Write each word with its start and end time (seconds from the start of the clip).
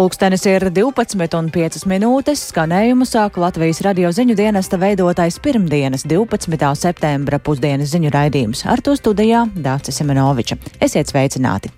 Pulkstenis 0.00 0.46
ir 0.48 0.64
12,5 0.72 1.82
minūtes. 1.90 2.40
Skanējumu 2.48 3.04
sāk 3.04 3.34
Latvijas 3.36 3.82
radio 3.84 4.08
ziņu 4.16 4.32
dienesta 4.38 4.78
veidotais 4.80 5.36
pirmdienas 5.44 6.06
12. 6.08 6.70
septembra 6.80 7.36
pusdienas 7.36 7.92
ziņu 7.92 8.08
raidījums. 8.14 8.62
Ar 8.64 8.80
to 8.80 8.94
studijā 8.96 9.42
Dācis 9.52 10.00
Semenoviča. 10.00 10.56
Esiet 10.80 11.12
sveicināti! 11.12 11.68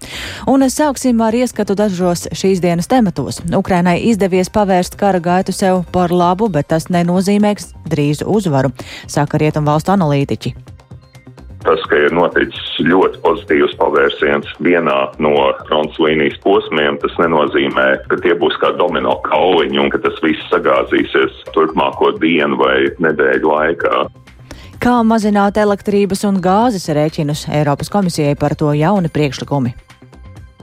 Un 0.47 0.63
sāksim 0.71 1.19
ar 1.27 1.35
ieskatu 1.35 1.75
dažos 1.75 2.29
šīs 2.31 2.63
dienas 2.63 2.87
tematos. 2.87 3.41
Ukrainai 3.59 3.97
izdevies 4.13 4.53
pavērst 4.55 4.95
kara 5.01 5.19
gaitu 5.19 5.51
sev 5.57 5.83
par 5.91 6.15
labu, 6.15 6.47
bet 6.47 6.71
tas 6.71 6.87
nenozīmēs 6.95 7.73
drīzu 7.91 8.31
uzvaru, 8.31 8.71
saka 9.11 9.43
Rietumvalstu 9.43 9.97
analītiķi. 9.99 10.72
Tas, 11.63 11.83
ka 11.87 11.99
ir 11.99 12.15
noticis 12.17 12.71
ļoti 12.83 13.21
pozitīvs 13.23 13.77
pavērsiens 13.79 14.49
vienā 14.67 14.97
no 15.23 15.35
fronts 15.69 16.01
līnijas 16.03 16.41
posmiem, 16.43 16.99
tas 17.03 17.15
nenozīmē, 17.23 17.87
ka 18.11 18.19
tie 18.25 18.35
būs 18.39 18.59
kā 18.63 18.73
domino 18.81 19.15
kauliņi 19.29 19.79
un 19.85 19.93
ka 19.93 20.03
tas 20.03 20.19
viss 20.25 20.51
sagāzīsies 20.51 21.45
turpmāko 21.55 22.17
dienu 22.19 22.59
vai 22.59 22.91
nedēļu 23.05 23.55
laikā. 23.55 24.03
Kā 24.83 24.97
mazināt 25.07 25.61
elektrības 25.63 26.25
un 26.27 26.43
gāzes 26.43 26.89
rēķinus 26.91 27.47
Eiropas 27.55 27.93
komisijai 27.93 28.35
par 28.35 28.57
to 28.59 28.75
jauni 28.75 29.13
priekšlikumi? 29.15 29.77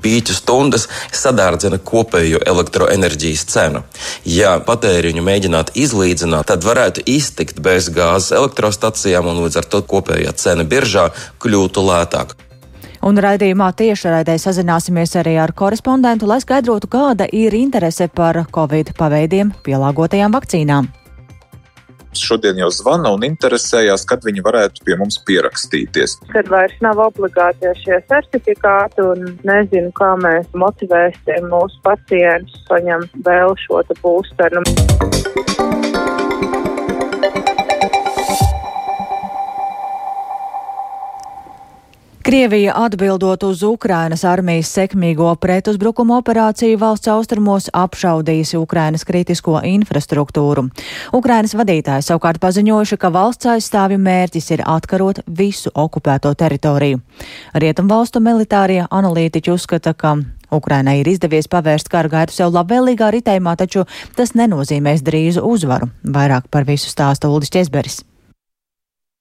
Pīķu 0.03 0.35
stundas 0.37 0.87
sadārdzina 1.15 1.79
kopējo 1.83 2.41
elektroenerģijas 2.53 3.45
cenu. 3.53 3.83
Ja 4.25 4.57
patēriņu 4.65 5.23
mēģinātu 5.25 5.77
izlīdzināt, 5.83 6.49
tad 6.51 6.67
varētu 6.67 7.05
iztikt 7.09 7.61
bez 7.63 7.89
gāzes 7.93 8.35
elektrostacijām 8.35 9.31
un 9.31 9.43
līdz 9.45 9.63
ar 9.63 9.71
to 9.71 9.81
kopējā 9.85 10.35
cena 10.39 10.67
biržā 10.67 11.09
kļūtu 11.41 11.85
lētāka. 11.89 12.45
Un 12.99 13.15
raidījumā 13.15 13.69
tiešraidē 13.79 14.35
sazināsimies 14.43 15.15
arī 15.21 15.37
ar 15.39 15.53
korespondentu, 15.55 16.27
lai 16.27 16.41
skaidrotu, 16.43 16.91
kāda 16.91 17.29
ir 17.31 17.55
interese 17.55 18.09
par 18.11 18.43
Covid 18.51 18.91
paveidiem 18.99 19.53
pielāgotajām 19.63 20.35
vakcīnām 20.35 20.91
šodien 22.17 22.59
jau 22.61 22.69
zvana 22.73 23.11
un 23.15 23.25
interesējās, 23.27 24.05
kad 24.09 24.25
viņi 24.25 24.43
varētu 24.45 24.85
pie 24.87 24.97
mums 24.99 25.19
pierakstīties. 25.27 26.17
Kad 26.33 26.49
vairs 26.51 26.77
nav 26.85 27.01
obligāti 27.09 27.73
šie 27.83 27.99
certifikāti 28.11 29.05
un 29.05 29.35
nezinu, 29.47 29.91
kā 29.97 30.15
mēs 30.21 30.49
motivēsim 30.53 31.49
mūsu 31.51 31.81
pacientus 31.85 32.65
saņemt 32.69 33.21
vēl 33.25 33.55
šo 33.65 33.83
būsteru. 34.03 34.65
Krievija 42.29 42.73
atbildot 42.75 43.43
uz 43.43 43.63
Ukrainas 43.63 44.21
armijas 44.23 44.69
sekmīgo 44.75 45.31
pretuzbrukumu 45.41 46.13
operāciju 46.19 46.77
valsts 46.77 47.09
austrumos 47.09 47.69
apšaudījusi 47.73 48.57
Ukrainas 48.57 49.01
kritisko 49.09 49.55
infrastruktūru. 49.65 50.67
Ukrainas 51.17 51.55
vadītāji 51.57 52.05
savukārt 52.05 52.37
paziņojuši, 52.43 52.99
ka 53.01 53.09
valsts 53.15 53.49
aizstāvju 53.49 53.97
mērķis 54.05 54.51
ir 54.53 54.61
atkarot 54.61 55.23
visu 55.25 55.73
okupēto 55.73 56.35
teritoriju. 56.37 57.01
Rietumvalstu 57.65 58.21
militārie 58.21 58.83
analītiķi 58.85 59.55
uzskata, 59.55 59.95
ka 59.97 60.19
Ukrainai 60.53 60.99
ir 61.01 61.09
izdevies 61.09 61.49
pavērst 61.49 61.89
kara 61.89 62.13
gaitu 62.13 62.37
sev 62.37 62.53
labvēlīgā 62.53 63.09
ritējumā, 63.17 63.57
taču 63.57 63.87
tas 64.13 64.37
nenozīmēs 64.37 65.01
drīzu 65.01 65.49
uzvaru. 65.49 65.89
Vairāk 66.05 66.45
par 66.53 66.69
visu 66.69 66.93
stāsta 66.93 67.33
Uldis 67.33 67.49
Česberis. 67.57 68.03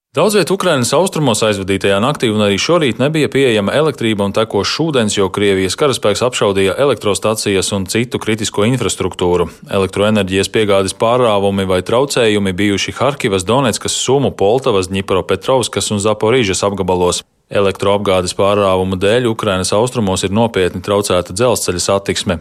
Daudz 0.09 0.33
vietā 0.33 0.55
Ukrainas 0.55 0.89
austrumos 0.97 1.43
aizvadītajā 1.45 1.99
naktī 2.01 2.31
un 2.33 2.41
arī 2.41 2.55
šorīt 2.57 2.97
nebija 2.97 3.29
pieejama 3.29 3.75
elektrība 3.77 4.25
un 4.25 4.33
tekošs 4.33 4.79
ūdens, 4.81 5.17
jo 5.19 5.27
Krievijas 5.29 5.77
karaspēks 5.77 6.23
apšaudīja 6.25 6.73
elektrostacijas 6.81 7.69
un 7.77 7.85
citu 7.85 8.17
kritisko 8.17 8.65
infrastruktūru. 8.71 9.51
Elektroenerģijas 9.69 10.49
piegādes 10.49 10.97
pārāvumi 10.97 11.69
vai 11.69 11.83
traucējumi 11.85 12.57
bijuši 12.57 12.97
Harkivas, 12.97 13.45
Donetskas, 13.45 14.01
Sumu, 14.01 14.33
Poltavas, 14.33 14.89
Dņipropetrovskas 14.89 15.93
un 15.93 16.01
Zaporīžas 16.01 16.65
apgabalos. 16.65 17.21
Elektroapgādes 17.49 18.35
pārāvumu 18.37 18.93
dēļ 19.01 19.25
Ukrainas 19.31 19.71
austrumos 19.73 20.21
ir 20.21 20.29
nopietni 20.29 20.83
traucēta 20.85 21.33
dzelzceļa 21.33 21.79
satiksme. 21.81 22.35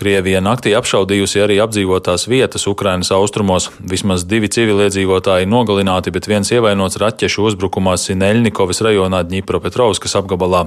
Krievija 0.00 0.40
naktī 0.40 0.72
apšaudījusi 0.78 1.42
arī 1.44 1.58
apdzīvotās 1.60 2.24
vietas 2.24 2.64
Ukrainas 2.70 3.12
austrumos. 3.12 3.68
Vismaz 3.84 4.24
divi 4.24 4.48
civiliedzīvotāji 4.48 5.48
nogalināti, 5.52 6.08
bet 6.14 6.28
viens 6.30 6.48
ievainots 6.56 6.96
raķešu 7.02 7.44
uzbrukumā 7.50 7.98
Sineļnikovas 8.00 8.80
rajonā 8.86 9.20
Dņipropetrovskas 9.28 10.16
apgabalā. 10.22 10.62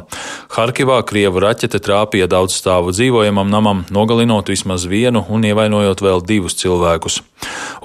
Harkivā 0.54 1.00
Krievu 1.10 1.42
raķete 1.42 1.82
trāpīja 1.82 2.30
daudz 2.30 2.60
stāvu 2.62 2.94
dzīvojamam 2.94 3.50
namam, 3.50 3.82
nogalinot 3.90 4.54
vismaz 4.54 4.86
vienu 4.86 5.26
un 5.34 5.50
ievainojot 5.50 6.06
vēl 6.06 6.22
divus 6.30 6.60
cilvēkus. 6.62 7.24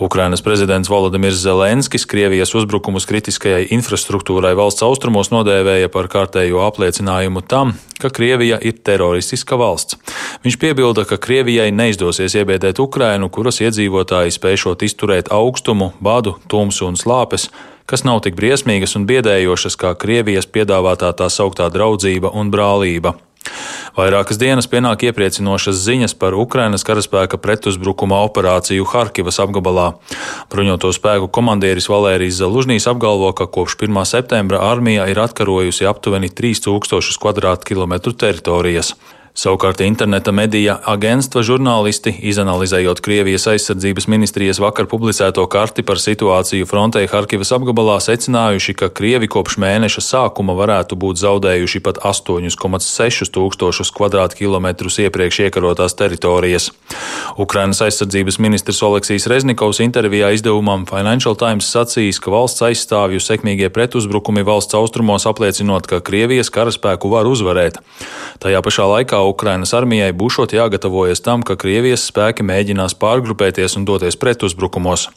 Ukrainas 0.05 0.43
prezidents 0.43 0.91
Volodimirs 0.91 1.41
Zelenskis 1.41 2.05
Krievijas 2.11 2.53
uzbrukumus 2.59 3.07
kritiskajai 3.09 3.69
infrastruktūrai 3.73 4.53
valsts 4.59 4.83
austrumos 4.85 5.31
nodēvēja 5.33 5.94
par 5.95 6.11
kārtējo 6.11 6.65
apliecinājumu 6.67 7.45
tam, 7.47 7.73
ka 8.03 8.11
Krievija 8.11 8.59
ir 8.59 8.81
teroristiska 8.85 9.57
valsts. 9.61 9.97
Viņš 10.45 10.59
piebilda, 10.61 11.07
ka 11.09 11.21
Krievijai 11.23 11.71
neizdosies 11.73 12.35
iebiedēt 12.35 12.83
Ukrainu, 12.83 13.31
kuras 13.31 13.63
iedzīvotāji 13.63 14.35
spēšot 14.35 14.83
izturēt 14.85 15.31
augstumu, 15.33 15.93
badu, 16.03 16.35
tumsu 16.51 16.91
un 16.91 16.99
slāpes, 17.01 17.49
kas 17.87 18.05
nav 18.05 18.25
tik 18.25 18.37
briesmīgas 18.39 18.97
un 18.99 19.07
biedējošas 19.09 19.79
kā 19.81 19.95
Krievijas 19.95 20.51
piedāvātā 20.51 21.13
tā 21.17 21.31
sauktā 21.31 21.71
draudzība 21.73 22.35
un 22.35 22.51
brālība. 22.53 23.15
Vairākas 23.95 24.39
dienas 24.41 24.67
pienāk 24.71 25.05
iepriecinošas 25.07 25.79
ziņas 25.85 26.17
par 26.19 26.35
Ukrainas 26.35 26.83
karaspēka 26.87 27.39
pretuzbrukuma 27.39 28.19
operāciju 28.27 28.87
Harkivas 28.91 29.39
apgabalā. 29.45 29.93
Bruņoto 30.51 30.91
spēku 30.97 31.31
komandieris 31.31 31.87
Valērijas 31.93 32.41
Zalužņīs 32.41 32.89
apgalvo, 32.91 33.31
ka 33.37 33.47
kopš 33.47 33.79
1. 33.87 34.01
septembra 34.11 34.65
armija 34.67 35.07
ir 35.13 35.21
atkarojusi 35.23 35.87
aptuveni 35.87 36.33
3000 36.33 37.69
km2 37.71 38.17
teritorijas. 38.25 38.95
Savukārt 39.35 39.81
interneta 39.83 40.31
medija 40.31 40.77
agentstva 40.87 41.41
žurnālisti, 41.43 42.13
izanalizējot 42.31 43.01
Krievijas 43.03 43.49
aizsardzības 43.51 44.07
ministrijas 44.07 44.61
vakar 44.63 44.87
publicēto 44.87 45.43
karti 45.51 45.83
par 45.83 45.99
situāciju 45.99 46.69
frontē 46.71 47.03
Harkivas 47.11 47.51
apgabalā, 47.57 47.97
secinājuši, 47.99 48.77
ka 48.79 48.93
Krievi 48.95 49.27
kopš 49.27 49.57
mēneša 49.59 50.05
sākuma 50.07 50.55
varētu 50.55 50.95
būt 51.03 51.19
zaudējuši 51.19 51.83
pat 51.83 51.99
8,6 52.07 53.33
tūkstošus 53.35 53.91
kvadrātkilometrus 53.99 55.01
iepriekš 55.03 55.41
iekarotās 55.49 55.99
teritorijas. 55.99 56.71
Ukrainas 57.35 57.83
aizsardzības 57.83 58.39
ministrs 58.39 58.85
Oleksijs 58.87 59.27
Reznikovs 59.27 59.83
intervijā 59.83 60.31
izdevumam 60.39 60.87
Financial 60.87 61.35
Times 61.35 61.73
sacījis, 61.75 62.23
ka 62.23 62.31
valsts 62.31 62.63
aizstāvju 62.71 63.19
sekmīgie 63.19 63.73
pretuzbrukumi 63.75 64.47
valsts 64.47 64.79
austrumos 64.79 65.27
apliecinot, 65.27 65.91
ka 65.91 65.99
Krievijas 65.99 66.55
karaspēku 66.55 67.11
var 67.11 67.27
uzvarēt. 67.27 67.83
Tajā 68.39 68.63
pašā 68.63 68.87
laikā 68.95 69.24
Ukrainas 69.31 69.75
armijai 69.77 70.13
būšot 70.17 70.55
jāgatavojas 70.57 71.23
tam, 71.25 71.43
ka 71.43 71.57
Krievijas 71.61 72.07
spēki 72.11 72.45
mēģinās 72.47 72.97
pārgrupēties 73.01 73.77
un 73.79 73.87
doties 73.89 74.17
pretuzbrukumos. 74.21 75.09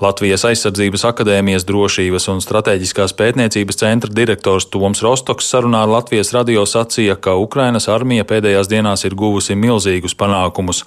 Latvijas 0.00 0.44
aizsardzības 0.48 1.04
akadēmijas 1.08 1.66
drošības 1.68 2.28
un 2.32 2.42
strateģiskās 2.44 3.14
pētniecības 3.18 3.80
centra 3.80 4.12
direktors 4.14 4.68
Toms 4.72 5.02
Rostoks 5.02 5.50
sarunā 5.50 5.84
ar 5.86 5.94
Latvijas 5.96 6.32
radio 6.36 6.64
sacīja, 6.68 7.16
ka 7.16 7.36
Ukrainas 7.40 7.88
armija 7.92 8.26
pēdējās 8.28 8.70
dienās 8.70 9.04
ir 9.08 9.18
guvusi 9.18 9.58
milzīgus 9.58 10.16
panākumus, 10.18 10.84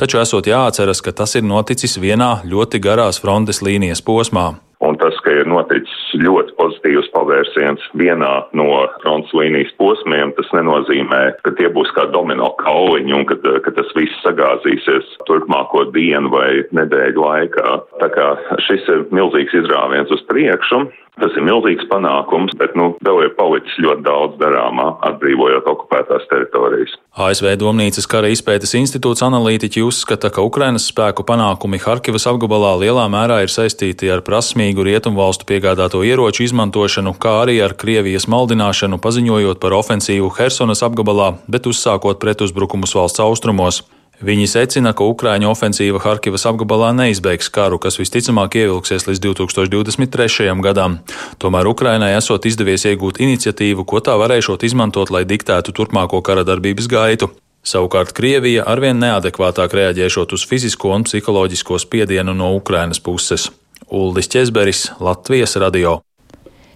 taču 0.00 0.22
esot 0.22 0.48
jāatceras, 0.50 1.04
ka 1.04 1.12
tas 1.12 1.36
ir 1.36 1.44
noticis 1.44 1.98
vienā 2.00 2.38
ļoti 2.44 2.80
garās 2.80 3.20
frontes 3.20 3.62
līnijas 3.62 4.04
posmā. 4.04 4.54
Un 4.84 4.98
tas, 5.00 5.16
ka 5.24 5.32
ir 5.32 5.48
noticis 5.48 6.00
ļoti 6.20 6.54
pozitīvs 6.58 7.08
pavērsiens 7.14 7.84
vienā 7.96 8.32
no 8.58 8.66
fronts 9.00 9.32
līnijas 9.36 9.72
posmiem, 9.80 10.34
tas 10.36 10.50
nenozīmē, 10.56 11.22
ka 11.46 11.54
tie 11.58 11.70
būs 11.72 11.92
kā 11.96 12.04
domino 12.12 12.50
kauliņi 12.60 13.16
un 13.16 13.24
ka, 13.30 13.38
ka 13.64 13.74
tas 13.78 13.94
viss 13.96 14.20
sagāzīsies 14.26 15.14
turpmāko 15.28 15.86
dienu 15.96 16.32
vai 16.34 16.48
nedēļu 16.76 17.24
laikā. 17.24 17.78
Tā 18.02 18.10
kā 18.16 18.28
šis 18.66 18.84
ir 18.92 19.06
milzīgs 19.14 19.56
izrāviens 19.64 20.12
uz 20.12 20.24
priekšu. 20.28 20.84
Tas 21.22 21.30
ir 21.38 21.44
milzīgs 21.46 21.86
panākums, 21.86 22.56
bet 22.58 22.72
nu, 22.74 22.88
vēl 23.06 23.20
ir 23.28 23.34
palicis 23.38 23.76
ļoti 23.84 24.02
daudz 24.02 24.34
darāmā, 24.40 24.88
atbrīvojot 25.06 25.68
okupētās 25.70 26.26
teritorijas. 26.26 26.96
ASV 27.14 27.52
Domnīcas 27.60 28.08
kara 28.10 28.32
izpētes 28.34 28.74
institūts 28.74 29.22
analītiķi 29.22 29.84
uzskata, 29.86 30.32
ka 30.34 30.42
Ukrainas 30.42 30.88
spēku 30.90 31.22
panākumi 31.28 31.78
Harkivas 31.84 32.26
apgabalā 32.26 32.74
lielā 32.82 33.06
mērā 33.14 33.44
ir 33.44 33.54
saistīti 33.54 34.10
ar 34.10 34.24
prasmīgu 34.26 34.82
rietumvalstu 34.90 35.46
piegādāto 35.46 36.02
ieroču 36.02 36.48
izmantošanu, 36.48 37.14
kā 37.22 37.38
arī 37.44 37.60
ar 37.62 37.78
Krievijas 37.78 38.26
maldināšanu, 38.26 38.98
paziņojot 38.98 39.62
par 39.62 39.78
ofensīvu 39.78 40.34
Hersonas 40.34 40.82
apgabalā, 40.82 41.36
bet 41.46 41.70
uzsākot 41.70 42.18
pretuzbrukumus 42.18 42.98
valsts 42.98 43.22
austrumos. 43.22 43.84
Viņi 44.22 44.46
secina, 44.46 44.92
ka 44.94 45.06
Ukrāņu 45.10 45.48
ofensīva 45.50 45.98
Harkivas 45.98 46.46
apgabalā 46.46 46.92
neizbeigs 46.94 47.50
karu, 47.50 47.80
kas 47.82 47.98
visticamāk 47.98 48.54
ievilksies 48.60 49.08
līdz 49.08 49.22
2023. 49.24 50.54
gadam. 50.62 51.00
Tomēr 51.42 51.66
Ukrainai 51.66 52.12
esot 52.14 52.46
izdevies 52.46 52.86
iegūt 52.86 53.18
iniciatīvu, 53.24 53.82
ko 53.82 53.98
tā 53.98 54.14
varēšot 54.20 54.62
izmantot, 54.68 55.10
lai 55.10 55.24
diktētu 55.26 55.74
turpmāko 55.74 56.22
kara 56.22 56.46
darbības 56.46 56.86
gaitu. 56.86 57.32
Savukārt 57.64 58.12
Krievija 58.14 58.66
arvien 58.68 59.00
neadekvātāk 59.00 59.74
reaģēšot 59.74 60.36
uz 60.36 60.46
fizisko 60.46 60.94
un 60.94 61.08
psiholoģisko 61.08 61.80
spiedienu 61.80 62.36
no 62.36 62.54
Ukrainas 62.54 63.00
puses. 63.00 63.50
Uldis 63.88 64.28
Česberis, 64.28 64.90
Latvijas 65.00 65.56
radio. 65.56 65.98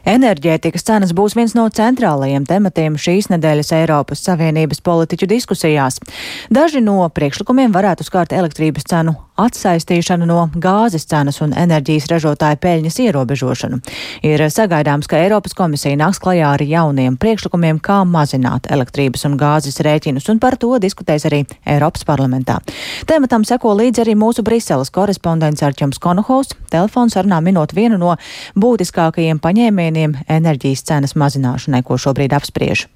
Enerģētikas 0.08 0.86
cenas 0.88 1.10
būs 1.12 1.34
viens 1.36 1.52
no 1.52 1.66
centrālajiem 1.68 2.46
tematiem 2.48 2.94
šīs 2.96 3.28
nedēļas 3.28 3.74
Eiropas 3.76 4.22
Savienības 4.24 4.80
politiķu 4.80 5.28
diskusijās. 5.28 6.00
Daži 6.48 6.80
no 6.80 7.02
priekšlikumiem 7.12 7.74
varētu 7.76 8.06
skārt 8.08 8.32
elektrības 8.32 8.88
cenu 8.88 9.18
atsaistīšanu 9.38 10.26
no 10.28 10.48
gāzes 10.58 11.06
cenas 11.08 11.40
un 11.44 11.54
enerģijas 11.56 12.08
ražotāju 12.12 12.58
peļņas 12.62 12.98
ierobežošanu. 13.04 13.80
Ir 14.26 14.44
sagaidāms, 14.52 15.08
ka 15.10 15.20
Eiropas 15.22 15.54
komisija 15.58 15.98
nāks 16.00 16.20
klajā 16.22 16.50
ar 16.56 16.64
jauniem 16.64 17.16
priekšlikumiem, 17.20 17.80
kā 17.84 18.00
mazināt 18.08 18.68
elektrības 18.72 19.24
un 19.28 19.38
gāzes 19.40 19.80
rēķinus, 19.84 20.28
un 20.32 20.42
par 20.42 20.58
to 20.60 20.74
diskutēs 20.82 21.28
arī 21.30 21.44
Eiropas 21.64 22.06
parlamentā. 22.08 22.58
Tematam 23.06 23.46
seko 23.46 23.76
līdzi 23.78 24.04
arī 24.04 24.18
mūsu 24.18 24.44
Briseles 24.46 24.92
korespondents 24.94 25.62
Arčams 25.62 26.02
Konohovs, 26.02 26.56
telefons 26.72 27.16
sarunā 27.16 27.40
minot 27.44 27.74
vienu 27.76 28.00
no 28.00 28.16
būtiskākajiem 28.58 29.42
paņēmieniem 29.42 30.22
enerģijas 30.28 30.86
cenas 30.90 31.18
mazināšanai, 31.18 31.84
ko 31.86 32.00
šobrīd 32.00 32.34
apspriež. 32.34 32.88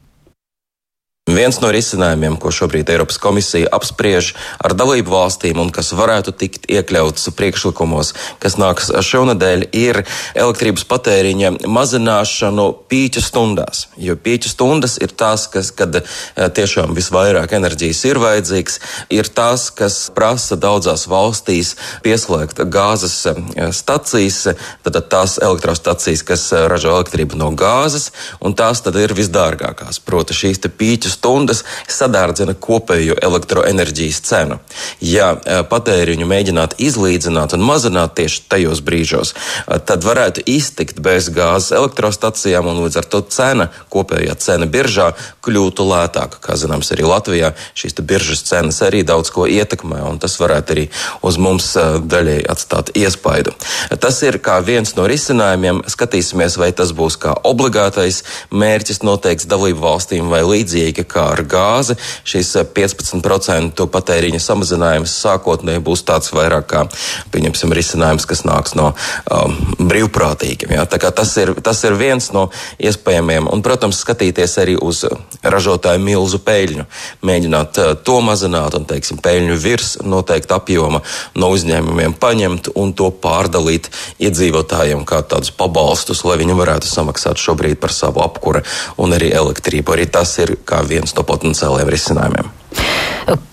Viens 1.30 1.60
no 1.62 1.68
risinājumiem, 1.70 2.34
ko 2.42 2.50
šobrīd 2.50 2.88
Eiropas 2.90 3.14
komisija 3.22 3.68
apspriež 3.70 4.32
ar 4.58 4.72
dalību 4.74 5.12
valstīm 5.14 5.60
un 5.62 5.68
kas 5.70 5.92
varētu 5.94 6.32
tikt 6.34 6.64
iekļauts 6.66 7.30
priekšlikumos, 7.38 8.08
kas 8.42 8.56
nāks 8.58 8.90
šonadēļ, 9.06 9.62
ir 9.70 10.00
elektrības 10.34 10.82
patēriņa 10.90 11.52
mazināšanu 11.70 12.64
pīķa 12.90 13.22
stundās. 13.22 13.84
Jo 14.02 14.16
pīķa 14.18 14.50
stundas 14.50 14.96
ir 14.98 15.14
tās, 15.14 15.44
kas, 15.52 15.70
kad 15.70 16.00
eh, 16.00 16.10
tiešām 16.58 16.90
visvairāk 16.98 17.54
enerģijas 17.54 18.02
ir 18.10 18.18
vajadzīgs, 18.18 18.80
ir 19.14 19.30
tās, 19.30 19.68
kas 19.70 20.00
prasa 20.10 20.58
daudzās 20.58 21.06
valstīs 21.06 21.76
pieslēgt 22.02 22.64
gāzes 22.66 23.14
eh, 23.30 23.70
stacijas, 23.70 24.56
tad 24.82 24.98
tās 25.14 25.38
elektrostacijas, 25.38 26.26
kas 26.26 26.50
eh, 26.50 26.66
ražo 26.66 26.98
elektrību 26.98 27.38
no 27.38 27.54
gāzes, 27.54 28.10
un 28.42 28.58
tās 28.58 28.82
tad 28.82 28.98
ir 28.98 29.14
visdārgākās. 29.14 30.02
Proti, 30.02 30.40
šīs 30.42 30.66
pīķa 30.66 31.11
stundas 31.12 31.62
sadārdzina 31.90 32.54
kopējo 32.58 33.16
elektroenerģijas 33.22 34.20
cenu. 34.26 34.58
Ja 35.04 35.32
e, 35.34 35.60
patēriņu 35.68 36.28
mēģinātu 36.28 36.78
izlīdzināt 36.82 37.56
un 37.56 37.64
mazināt 37.66 38.16
tieši 38.18 38.44
tajos 38.52 38.82
brīžos, 38.84 39.34
e, 39.34 39.78
tad 39.78 40.06
varētu 40.06 40.44
iztikt 40.50 41.00
bez 41.04 41.30
gāzes 41.32 41.74
elektrostacijām, 41.76 42.68
un 42.70 42.82
līdz 42.86 43.00
ar 43.02 43.08
to 43.12 43.22
cena, 43.32 43.68
kopējā 43.92 44.36
cena 44.42 44.68
biržā 44.70 45.12
kļūtu 45.44 45.86
lētāka. 45.88 46.40
Kā 46.42 46.56
zināms, 46.58 46.92
arī 46.94 47.06
Latvijā 47.08 47.52
šīs 47.78 47.98
biržas 48.02 48.44
cenas 48.48 48.80
arī 48.84 49.02
daudz 49.06 49.30
ko 49.34 49.46
ietekmē, 49.50 50.02
un 50.08 50.20
tas 50.22 50.38
varētu 50.40 50.76
arī 50.76 50.88
uz 51.22 51.38
mums 51.38 51.72
e, 51.76 51.86
daļai 52.02 52.40
atstāt 52.52 52.94
iespaidu. 52.98 53.54
Tas 54.02 54.22
ir 54.26 54.40
kā 54.42 54.58
viens 54.64 54.94
no 54.96 55.06
risinājumiem. 55.10 55.82
Skatīsimies, 55.92 56.56
vai 56.60 56.70
tas 56.76 56.92
būs 56.96 57.18
kā 57.20 57.34
obligātais 57.48 58.22
mērķis 58.50 59.02
noteikts 59.06 59.48
dalību 59.50 59.82
valstīm 59.82 60.30
vai 60.32 60.42
līdzīgi 60.46 61.01
līdzīgi 61.02 61.08
kā 61.08 61.32
ar 61.32 61.42
gāzi. 61.44 61.96
Šis 62.24 62.56
15% 62.74 63.82
eh, 63.82 63.88
patēriņa 63.90 64.40
samazinājums 64.40 65.12
sākotnēji 65.22 65.82
būs 65.82 66.04
tāds 66.04 66.32
vairāk 66.32 66.66
kā, 66.66 66.86
pieņemsim, 67.32 67.72
risinājums, 67.72 68.26
kas 68.26 68.44
nāks 68.44 68.74
no 68.74 68.94
um, 69.30 69.56
brīvprātīgiem. 69.78 70.72
Ja? 70.76 70.86
Tas, 70.86 71.36
ir, 71.36 71.54
tas 71.62 71.82
ir 71.84 71.94
viens 71.94 72.32
no 72.32 72.50
iespējamiem, 72.78 73.48
un, 73.50 73.62
protams, 73.62 74.00
skatīties 74.02 74.58
arī 74.58 74.76
uz 74.76 75.04
ražotāju 75.42 76.00
milzu 76.02 76.38
peļņu, 76.42 76.86
mēģināt 77.22 77.78
uh, 77.78 77.94
to 77.96 78.20
mazināt 78.22 78.74
un, 78.74 78.86
teiksim, 78.86 79.20
peļņu 79.22 79.58
virs 79.58 79.96
noteikta 80.02 80.60
apjoma 80.60 81.02
no 81.34 81.50
uzņēmumiem 81.52 82.14
paņemt 82.20 82.72
un 82.78 82.92
to 82.96 83.10
pārdalīt 83.22 83.90
iedzīvotājiem 84.22 85.04
kā 85.08 85.22
tādus 85.26 85.52
pabalstus, 85.54 86.24
lai 86.24 86.38
viņi 86.40 86.56
varētu 86.58 86.88
samaksāt 86.88 87.40
šobrīd 87.40 87.80
par 87.82 87.92
savu 87.94 88.22
apkuri 88.24 88.62
un 89.02 89.14
arī 89.16 89.32
elektrību. 89.34 89.94
Arī 89.94 90.06
tas 90.12 90.34
ir 90.42 90.54
kā 90.68 90.82
viens 90.92 91.16
no 91.16 91.24
potenciāliem 91.26 91.90
risinājumiem. 91.92 92.50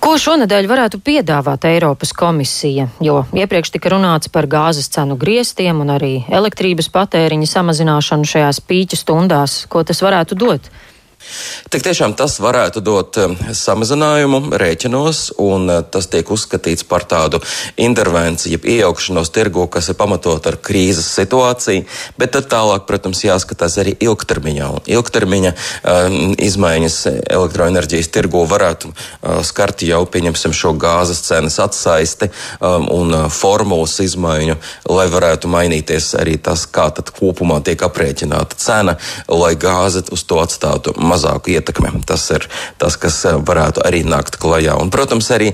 Ko 0.02 0.16
šonadēļ 0.18 0.66
varētu 0.70 1.00
piedāvāt 1.06 1.68
Eiropas 1.70 2.12
komisija? 2.18 2.88
Jo 3.06 3.22
iepriekš 3.38 3.76
tika 3.76 3.92
runāts 3.94 4.32
par 4.34 4.48
gāzes 4.50 4.90
cenu 4.90 5.18
griestiem 5.20 5.84
un 5.84 5.94
arī 5.94 6.14
elektrības 6.26 6.90
patēriņa 6.94 7.50
samazināšanu 7.52 8.26
šajās 8.32 8.64
pīķa 8.66 8.98
stundās. 8.98 9.60
Ko 9.70 9.84
tas 9.86 10.02
varētu 10.02 10.40
dot? 10.40 10.72
Tik 11.70 11.84
tiešām 11.86 12.16
tas 12.18 12.40
varētu 12.42 12.82
dot 12.82 13.18
um, 13.22 13.36
samazinājumu 13.38 14.56
rēķinos, 14.60 15.22
un 15.44 15.70
uh, 15.70 15.82
tas 15.86 16.08
tiek 16.10 16.30
uzskatīts 16.32 16.86
par 16.90 17.06
tādu 17.10 17.42
intervenciju, 17.80 18.62
iejaukšanos 18.64 19.32
tirgu, 19.36 19.68
kas 19.72 19.92
ir 19.92 19.98
pamatot 20.00 20.48
ar 20.50 20.58
krīzes 20.64 21.08
situāciju, 21.20 21.86
bet 22.20 22.34
tad 22.36 22.50
tālāk, 22.52 22.88
protams, 22.90 23.22
jāskatās 23.26 23.78
arī 23.82 23.96
ilgtermiņā. 24.02 24.70
Un 24.80 24.90
ilgtermiņa 24.96 25.54
um, 25.54 26.18
izmaiņas 26.40 26.98
elektroenerģijas 27.30 28.12
tirgu 28.16 28.44
varētu 28.50 28.90
uh, 28.90 29.42
skart 29.46 29.84
jau, 29.86 30.02
pieņemsim, 30.10 30.56
šo 30.56 30.74
gāzes 30.80 31.22
cenas 31.28 31.60
atsaisti 31.62 32.32
um, 32.60 32.88
un 32.96 33.16
uh, 33.16 33.28
formulas 33.34 34.00
izmaiņu, 34.04 34.58
lai 34.90 35.08
varētu 35.12 35.52
mainīties 35.52 36.14
arī 36.20 36.38
tas, 36.42 36.66
kā 36.66 36.90
tad 36.96 37.14
kopumā 37.16 37.60
tiek 37.66 37.82
aprēķināta 37.86 38.58
cena, 38.60 38.98
lai 39.30 39.54
gāze 39.60 40.04
uz 40.14 40.24
to 40.28 40.40
atstātu 40.42 40.94
mazāku 41.20 41.56
ietekmi. 41.58 42.00
Tas 42.08 42.30
ir 42.32 42.48
tas, 42.80 42.96
kas 42.98 43.20
eh, 43.28 43.36
varētu 43.36 43.84
arī 43.86 44.06
nākt 44.08 44.40
klajā. 44.40 44.80
Un, 44.80 44.92
protams, 44.94 45.32
arī 45.36 45.54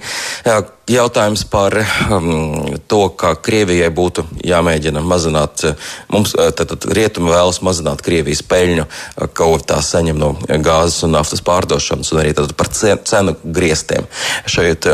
Jautājums 0.85 1.41
par 1.49 1.73
um, 2.13 2.75
to, 2.85 2.99
ka 3.17 3.31
Krievijai 3.41 3.87
būtu 3.89 4.21
jāmēģina 4.45 5.01
mazināt, 5.01 5.63
eh, 5.65 5.73
mums 6.13 6.35
eh, 6.37 6.51
tad, 6.53 6.69
tad 6.69 6.85
rietumi 6.93 7.33
vēlas 7.33 7.63
mazināt 7.65 8.03
Krievijas 8.05 8.43
peļņu, 8.45 8.85
ko 9.33 9.47
tā 9.65 9.79
saņem 9.81 10.21
no 10.21 10.35
gāzes 10.45 11.01
un 11.07 11.15
naftas 11.17 11.41
pārdošanas, 11.41 12.13
un 12.13 12.21
arī 12.21 12.35
par 12.53 12.69
cenu 12.69 13.33
griestiem. 13.41 14.05
Šeit 14.45 14.85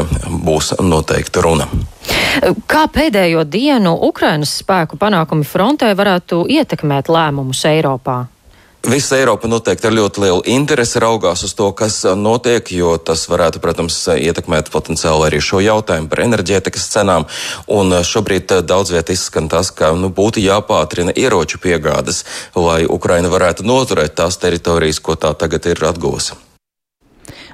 būs 0.48 0.78
noteikti 0.80 1.44
runa. 1.44 1.68
Kā 2.72 2.88
pēdējo 2.88 3.44
dienu 3.44 3.98
Ukrainas 4.08 4.62
spēku 4.64 4.96
panākumi 5.02 5.44
frontē 5.44 5.92
varētu 6.00 6.46
ietekmēt 6.56 7.12
lēmumus 7.12 7.68
Eiropā? 7.68 8.22
Visa 8.90 9.14
Eiropa 9.20 9.46
noteikti 9.46 9.86
ar 9.86 9.94
ļoti 9.94 10.22
lielu 10.24 10.42
interesi 10.50 10.98
raugās 11.00 11.44
uz 11.46 11.52
to, 11.54 11.68
kas 11.78 12.00
notiek, 12.18 12.66
jo 12.74 12.96
tas 12.98 13.28
varētu, 13.30 13.62
protams, 13.62 13.98
ietekmēt 14.18 14.72
potenciāli 14.74 15.28
arī 15.28 15.42
šo 15.44 15.62
jautājumu 15.62 16.10
par 16.10 16.24
enerģētikas 16.26 16.88
cenām. 16.96 17.28
Un 17.70 17.94
šobrīd 18.02 18.56
daudz 18.66 18.96
viet 18.96 19.14
izskan 19.14 19.52
tas, 19.54 19.70
ka 19.70 19.94
nu, 19.94 20.10
būtu 20.10 20.42
jāpātrina 20.42 21.14
ieroču 21.14 21.62
piegādes, 21.62 22.24
lai 22.58 22.82
Ukraina 22.90 23.30
varētu 23.30 23.70
noturēt 23.70 24.18
tās 24.18 24.42
teritorijas, 24.42 24.98
ko 24.98 25.14
tā 25.14 25.36
tagad 25.38 25.70
ir 25.70 25.86
atguvusi. 25.86 26.34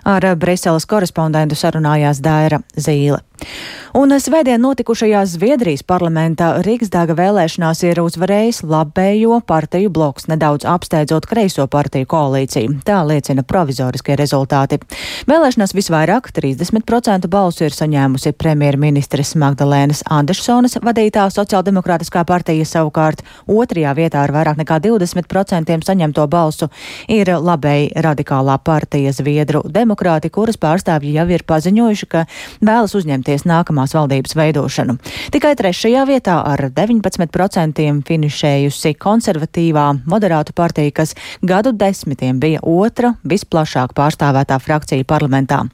Ar 0.08 0.24
Briseles 0.40 0.88
korespondentu 0.88 1.60
sarunājās 1.60 2.24
Dāra 2.24 2.64
Zīle. 2.80 3.27
Un 3.98 4.12
svētdien 4.22 4.62
notikušajās 4.62 5.32
Zviedrijas 5.38 5.82
parlamentā 5.88 6.52
Rīgsdāga 6.62 7.16
vēlēšanās 7.18 7.80
ir 7.88 8.02
uzvarējis 8.04 8.60
labējo 8.68 9.40
partiju 9.48 9.90
bloks, 9.90 10.28
nedaudz 10.30 10.68
apsteidzot 10.70 11.26
kreiso 11.26 11.66
partiju 11.72 12.06
koalīciju. 12.12 12.76
Tā 12.86 13.00
liecina 13.08 13.42
provizoriskie 13.48 14.18
rezultāti. 14.20 14.78
Vēlēšanās 15.30 15.74
visvairāk 15.78 16.30
30% 16.36 17.30
balsu 17.32 17.66
ir 17.66 17.74
saņēmusi 17.74 18.36
premjerministres 18.38 19.34
Magdalēnas 19.40 20.04
Andersonas 20.14 20.78
vadītā 20.84 21.26
sociāldemokrātiskā 21.34 22.26
partija 22.28 22.68
savukārt 22.70 23.24
otrajā 23.48 23.96
vietā 23.98 24.22
ar 24.28 24.36
vairāk 24.36 24.62
nekā 24.62 24.82
20% 24.84 25.80
saņemto 25.88 26.28
balsu 26.30 26.70
ir 27.10 27.34
labēji 27.34 27.90
radikālā 28.06 28.60
partija 28.62 29.16
Zviedru 29.16 29.64
demokrāti, 29.66 30.30
kuras 30.30 30.60
pārstāvji 30.62 31.16
jau 31.18 31.28
ir 31.34 31.48
paziņojuši, 31.48 32.12
ka 32.14 32.28
vēlas 32.62 32.94
uzņemties 33.28 33.48
nākamā 33.48 33.88
jaunās 33.88 33.96
valdības 33.96 34.36
veidošanu. 34.36 34.98
Tikai 35.32 35.56
trešajā 35.56 36.06
vietā 36.08 36.42
ar 36.46 36.70
19% 36.72 38.04
finišējusi 38.08 38.94
konservatīvā 38.98 40.04
moderātu 40.08 40.54
partija, 40.54 40.92
kas 40.92 41.16
gadu 41.42 41.72
desmitiem 41.74 42.40
bija 42.40 42.60
otra 42.62 43.16
visplašāk 43.24 43.94
pārstāvētā 43.94 44.60
frakcija 44.60 45.04
parlamentā. 45.06 45.68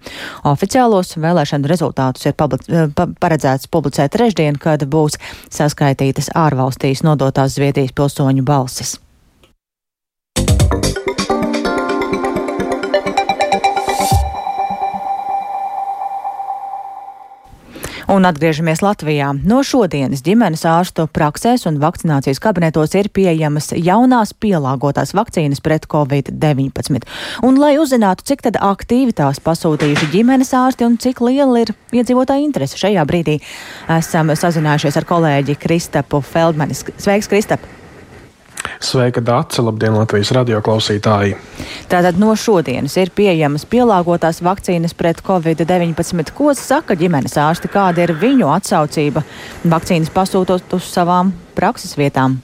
Oficiālos 0.43 1.17
vēlēšanu 1.17 1.67
rezultātus 1.67 2.25
ir 2.25 2.33
public, 2.33 2.61
eh, 2.69 2.87
paredzēts 3.19 3.67
publicēt 3.67 4.11
trešdien, 4.13 4.57
kad 4.57 4.83
būs 4.85 5.17
saskaitītas 5.49 6.29
ārvalstīs 6.35 7.03
nodotās 7.03 7.55
Zviedrijas 7.55 7.91
pilsoņu 7.91 8.43
balsis. 8.43 9.02
Un 18.11 18.25
atgriežamies 18.27 18.81
Latvijā. 18.83 19.29
No 19.47 19.61
šodienas 19.63 20.23
ģimenes 20.25 20.65
ārstu 20.67 21.05
praksēs 21.07 21.63
un 21.69 21.79
vakcinācijas 21.79 22.41
kabinetos 22.43 22.95
ir 22.99 23.07
pieejamas 23.13 23.71
jaunās 23.77 24.33
pielāgotās 24.35 25.13
vakcīnas 25.15 25.63
pret 25.63 25.87
covid-19. 25.91 27.07
Un, 27.47 27.61
lai 27.61 27.75
uzzinātu, 27.79 28.25
cik 28.27 28.43
tad 28.49 28.59
aktīvi 28.59 29.15
tās 29.15 29.39
pasūtījuši 29.43 30.11
ģimenes 30.15 30.51
ārsti 30.57 30.87
un 30.87 30.97
cik 30.99 31.23
liela 31.23 31.63
ir 31.63 31.71
iedzīvotāja 31.95 32.43
interese 32.43 32.81
šajā 32.81 33.05
brīdī, 33.07 33.39
esam 33.99 34.33
sazinājušies 34.35 34.99
ar 34.99 35.07
kolēģi 35.07 35.59
Kristapu 35.63 36.23
Feldmani. 36.33 36.75
Sveiks, 36.75 37.31
Kristap! 37.31 37.82
Sveika, 38.83 39.21
Dārsa! 39.23 39.63
Labdien, 39.65 39.95
Latvijas 39.97 40.31
radio 40.35 40.61
klausītāji! 40.63 41.35
Tātad 41.91 42.19
no 42.21 42.33
šodienas 42.37 42.95
ir 43.01 43.11
pieejamas 43.15 43.67
pielāgotās 43.69 44.41
vakcīnas 44.45 44.95
pret 44.97 45.21
covid-19. 45.25 46.33
Ko 46.37 46.53
saka 46.57 46.97
ģimenes 46.99 47.37
ārsti, 47.39 47.71
kāda 47.73 48.07
ir 48.07 48.15
viņu 48.21 48.49
atsaucība 48.53 49.25
vakcīnas 49.63 50.13
pasūtot 50.13 50.79
uz 50.79 50.89
savām 50.95 51.35
prakses 51.57 51.97
vietām? 51.99 52.41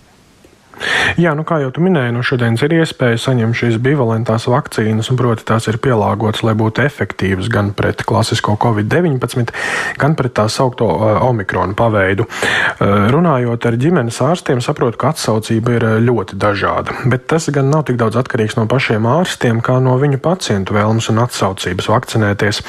Jā, 1.19 1.33
nu 1.35 1.43
kā 1.47 1.59
jau 1.63 1.71
tu 1.75 1.83
minēji, 1.83 2.13
no 2.15 2.23
šodienas 2.25 2.63
ir 2.65 2.75
iespēja 2.79 3.19
saņemt 3.19 3.57
šīs 3.59 3.77
bivalentās 3.83 4.47
vakcīnas, 4.49 5.09
un 5.11 5.19
proti 5.19 5.45
tās 5.47 5.67
ir 5.71 5.79
pielāgotas, 5.81 6.43
lai 6.47 6.55
būtu 6.59 6.83
efektīvas 6.85 7.49
gan 7.51 7.71
pret 7.77 8.03
klasisko 8.07 8.55
covid-19, 8.61 9.53
gan 9.99 10.15
pret 10.19 10.35
tā 10.37 10.47
saukto 10.51 10.87
uh, 10.93 11.19
omikronu 11.27 11.75
paveidu. 11.79 12.25
Uh, 12.25 13.09
runājot 13.11 13.67
ar 13.69 13.79
ģimenes 13.81 14.21
ārstiem, 14.23 14.63
saprotu, 14.63 14.99
ka 15.01 15.11
atsaucība 15.13 15.75
ir 15.77 15.87
ļoti 16.05 16.39
dažāda, 16.39 16.95
bet 17.11 17.27
tas 17.31 17.49
gan 17.53 17.71
nav 17.73 17.85
tik 17.89 17.99
daudz 17.99 18.19
atkarīgs 18.21 18.57
no 18.59 18.67
pašiem 18.69 19.07
ārstiem, 19.09 19.63
kā 19.65 19.79
no 19.83 19.97
viņu 19.99 20.21
pacientu 20.23 20.77
vēlmes 20.77 21.09
un 21.11 21.23
atsaucības 21.25 21.89
vakcinēties. 21.91 22.61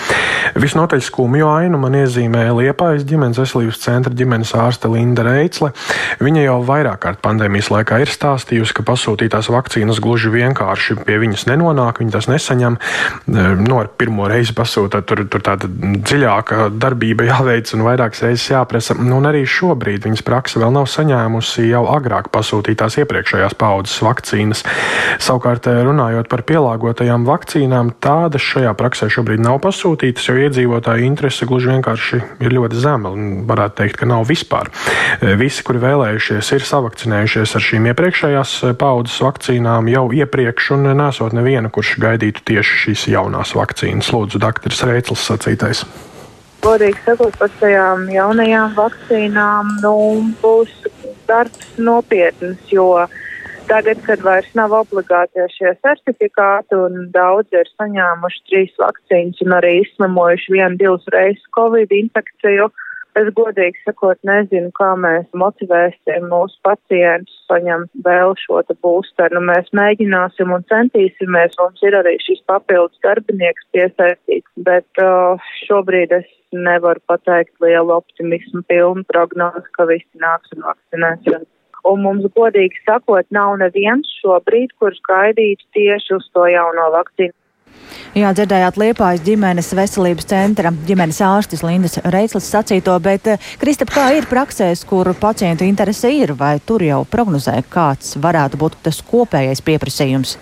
Visnotaļ 0.60 1.04
skumju 1.06 1.48
ainu 1.50 1.80
man 1.80 1.98
iezīmēja 2.00 2.56
Liepājas 2.56 3.06
ģimenes 3.08 3.40
veselības 3.40 3.80
centra 3.84 4.14
ģimenes 4.16 4.54
ārste 4.58 4.90
Linda 4.90 5.24
Reicle. 5.26 5.72
Viņa 6.20 6.46
jau 6.46 6.58
vairāk 6.66 7.02
kārt 7.04 7.22
pandēmijas 7.24 7.70
laikā 7.72 7.99
ir 8.02 8.12
stāstījusi, 8.12 8.74
ka 8.76 8.84
pasūtītās 8.86 9.50
vakcīnas 9.52 10.00
gluži 10.02 10.32
vienkārši 10.34 10.98
pie 11.06 11.18
viņas 11.22 11.46
nenonāk, 11.50 12.00
viņa 12.02 12.16
tas 12.16 12.28
nesaņem. 12.30 12.78
No 13.30 13.54
nu, 13.60 13.78
ar 13.80 13.90
pirmo 14.00 14.26
reizi 14.30 14.54
pasūtāt, 14.56 15.06
tur, 15.08 15.22
tur 15.30 15.44
tāda 15.44 15.68
dziļāka 15.70 16.70
darbība 16.80 17.28
jāveic 17.28 17.70
un 17.76 17.84
vairākas 17.86 18.24
reizes 18.26 18.48
jāprasa. 18.50 18.96
Nu, 18.98 19.18
un 19.20 19.28
arī 19.30 19.42
šobrīd 19.48 20.06
viņas 20.06 20.24
praksa 20.26 20.62
vēl 20.62 20.74
nav 20.74 20.88
saņēmusi 20.90 21.68
jau 21.68 21.84
agrāk 21.92 22.30
pasūtītās 22.34 22.98
iepriekšējās 23.02 23.56
paudzes 23.60 24.00
vakcīnas. 24.04 24.64
Savukārt, 25.22 25.68
runājot 25.70 26.30
par 26.30 26.44
pielāgotajām 26.48 27.26
vakcīnām, 27.28 27.94
tādas 28.02 28.44
šajā 28.44 28.74
praksē 28.78 29.10
šobrīd 29.12 29.42
nav 29.44 29.60
pasūtītas, 29.64 30.28
jo 30.30 30.38
iedzīvotāju 30.46 31.06
interese 31.06 31.48
gluži 31.48 31.72
vienkārši 31.74 32.22
ir 32.40 32.56
ļoti 32.56 32.80
zema. 32.80 33.12
Varētu 33.50 33.80
teikt, 33.82 34.00
ka 34.00 34.08
nav 34.08 34.26
vispār. 34.28 34.70
Visi, 35.40 35.64
kuri 35.66 35.82
vēlējušies, 35.82 36.52
ir 36.56 36.66
savakcinējušies 36.66 37.56
ar 37.56 37.66
šīm 37.66 37.89
iepriekšējās 37.90 38.52
eh, 38.64 38.74
paudzes 38.78 39.20
vakcīnām 39.24 39.88
jau 39.90 40.06
iepriekš, 40.16 40.72
un 40.76 40.90
nesot 40.98 41.34
nevienu, 41.36 41.70
kurš 41.74 41.96
gaidītu 42.02 42.44
tieši 42.50 42.78
šīs 42.84 43.06
jaunās 43.14 43.54
vakcīnas. 43.58 44.12
Lūdzu, 44.14 44.40
doktoris 44.42 44.84
Reicls 44.88 45.24
sacītais. 45.28 45.84
Godīgi 46.64 47.00
sakot, 47.06 47.36
par 47.40 47.52
tajām 47.60 48.04
jaunajām 48.12 48.74
vakcīnām 48.76 49.70
nu, 49.80 49.94
būs 50.42 50.72
darbs 51.28 51.72
nopietns, 51.80 52.60
jo 52.68 53.06
tagad, 53.70 54.02
kad 54.04 54.20
vairs 54.26 54.50
nav 54.58 54.74
obligāti 54.80 55.46
šie 55.54 55.72
certifikāti 55.80 56.76
un 56.76 57.08
daudzi 57.14 57.62
ir 57.62 57.70
saņēmuši 57.78 58.44
trīs 58.50 58.76
vakcīnas 58.82 59.40
un 59.46 59.56
arī 59.56 59.76
izslimojuši 59.84 60.56
vienu, 60.56 60.80
divas 60.82 61.10
reizes 61.14 61.46
covid 61.56 61.94
infekciju, 62.02 62.68
uh, 62.68 62.89
Es 63.18 63.26
godīgi 63.34 63.80
sakot, 63.82 64.18
nezinu, 64.28 64.70
kā 64.78 64.92
mēs 65.02 65.26
motivēsim 65.34 66.28
mūsu 66.30 66.54
pacientus 66.66 67.34
saņemt 67.50 67.90
vēl 68.06 68.36
šo 68.38 68.60
te 68.68 68.76
būsteru. 68.86 69.34
Nu, 69.34 69.42
mēs 69.48 69.72
mēģināsim 69.74 70.52
un 70.54 70.62
centīsimies. 70.70 71.56
Mums 71.58 71.82
ir 71.82 71.96
arī 71.98 72.14
šis 72.22 72.44
papildus 72.46 73.02
darbinieks 73.02 73.66
piesaistīts, 73.74 74.46
bet 74.68 75.02
uh, 75.02 75.42
šobrīd 75.64 76.14
es 76.20 76.28
nevaru 76.54 77.02
pateikt 77.10 77.54
lielu 77.62 77.96
optimismu 77.96 78.62
pilnu 78.70 79.02
prognozi, 79.10 79.66
ka 79.74 79.88
visi 79.90 80.22
nāks 80.22 80.54
un 80.54 80.68
vakcinēsies. 80.68 81.48
Un 81.90 82.02
mums, 82.04 82.26
godīgi 82.36 82.78
sakot, 82.84 83.26
nav 83.34 83.56
neviens 83.58 84.06
šobrīd, 84.20 84.74
kurš 84.78 85.00
gaidītu 85.08 85.66
tieši 85.74 86.18
uz 86.18 86.30
to 86.36 86.46
jauno 86.46 86.90
vakcīnu. 86.94 87.34
Jā, 88.10 88.32
dzirdējāt 88.34 88.78
Liepājas 88.80 89.22
ģimenes 89.22 89.68
veselības 89.78 90.26
centra 90.30 90.72
ģimenes 90.86 91.20
ārstis 91.22 91.62
Lindas 91.62 91.94
Reitslis 92.10 92.48
sacīto, 92.50 92.96
bet 93.02 93.28
eh, 93.30 93.50
Kristap, 93.60 93.92
kā 93.94 94.08
ir 94.18 94.26
praksēs, 94.30 94.82
kur 94.88 95.12
pacientu 95.20 95.66
interese 95.66 96.10
ir, 96.10 96.34
vai 96.38 96.56
tur 96.66 96.82
jau 96.82 97.04
prognozē, 97.06 97.60
kāds 97.70 98.16
varētu 98.18 98.58
būt 98.58 98.80
tas 98.88 98.98
kopējais 99.06 99.62
pieprasījums? 99.62 100.34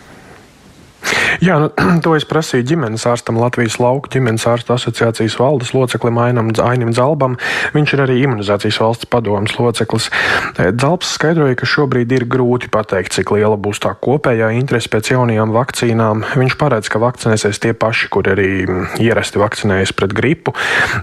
Jā, 1.44 1.58
nu, 1.62 1.68
to 2.04 2.14
es 2.18 2.26
prasīju 2.28 2.66
ģimenes 2.72 3.06
ārstam 3.08 3.38
Latvijas 3.38 3.78
lauku 3.82 4.10
ģimenes 4.12 4.46
ārstu 4.50 4.74
asociācijas 4.74 5.38
valdes 5.38 5.72
loceklim 5.76 6.18
Ainam, 6.20 6.50
Ainim 6.64 6.90
Dzalbam. 6.94 7.36
Viņš 7.76 7.94
ir 7.94 8.02
arī 8.04 8.18
imunizācijas 8.24 8.80
valsts 8.82 9.08
padomas 9.10 9.54
loceklis. 9.58 10.10
E, 10.58 10.70
Dzalbs 10.74 11.14
skaidroja, 11.14 11.58
ka 11.58 11.68
šobrīd 11.68 12.12
ir 12.16 12.26
grūti 12.30 12.70
pateikt, 12.74 13.14
cik 13.14 13.32
liela 13.36 13.58
būs 13.60 13.82
tā 13.84 13.94
kopējā 13.94 14.50
interese 14.58 14.90
pēc 14.92 15.12
jaunajām 15.14 15.54
vakcīnām. 15.54 16.26
Viņš 16.42 16.58
paredz, 16.60 16.90
ka 16.92 17.02
vakcinēsies 17.02 17.62
tie 17.62 17.74
paši, 17.78 18.10
kur 18.12 18.28
arī 18.34 18.50
ierasti 18.98 19.42
vakcinējas 19.42 19.94
pret 19.96 20.14
gripu. 20.18 20.56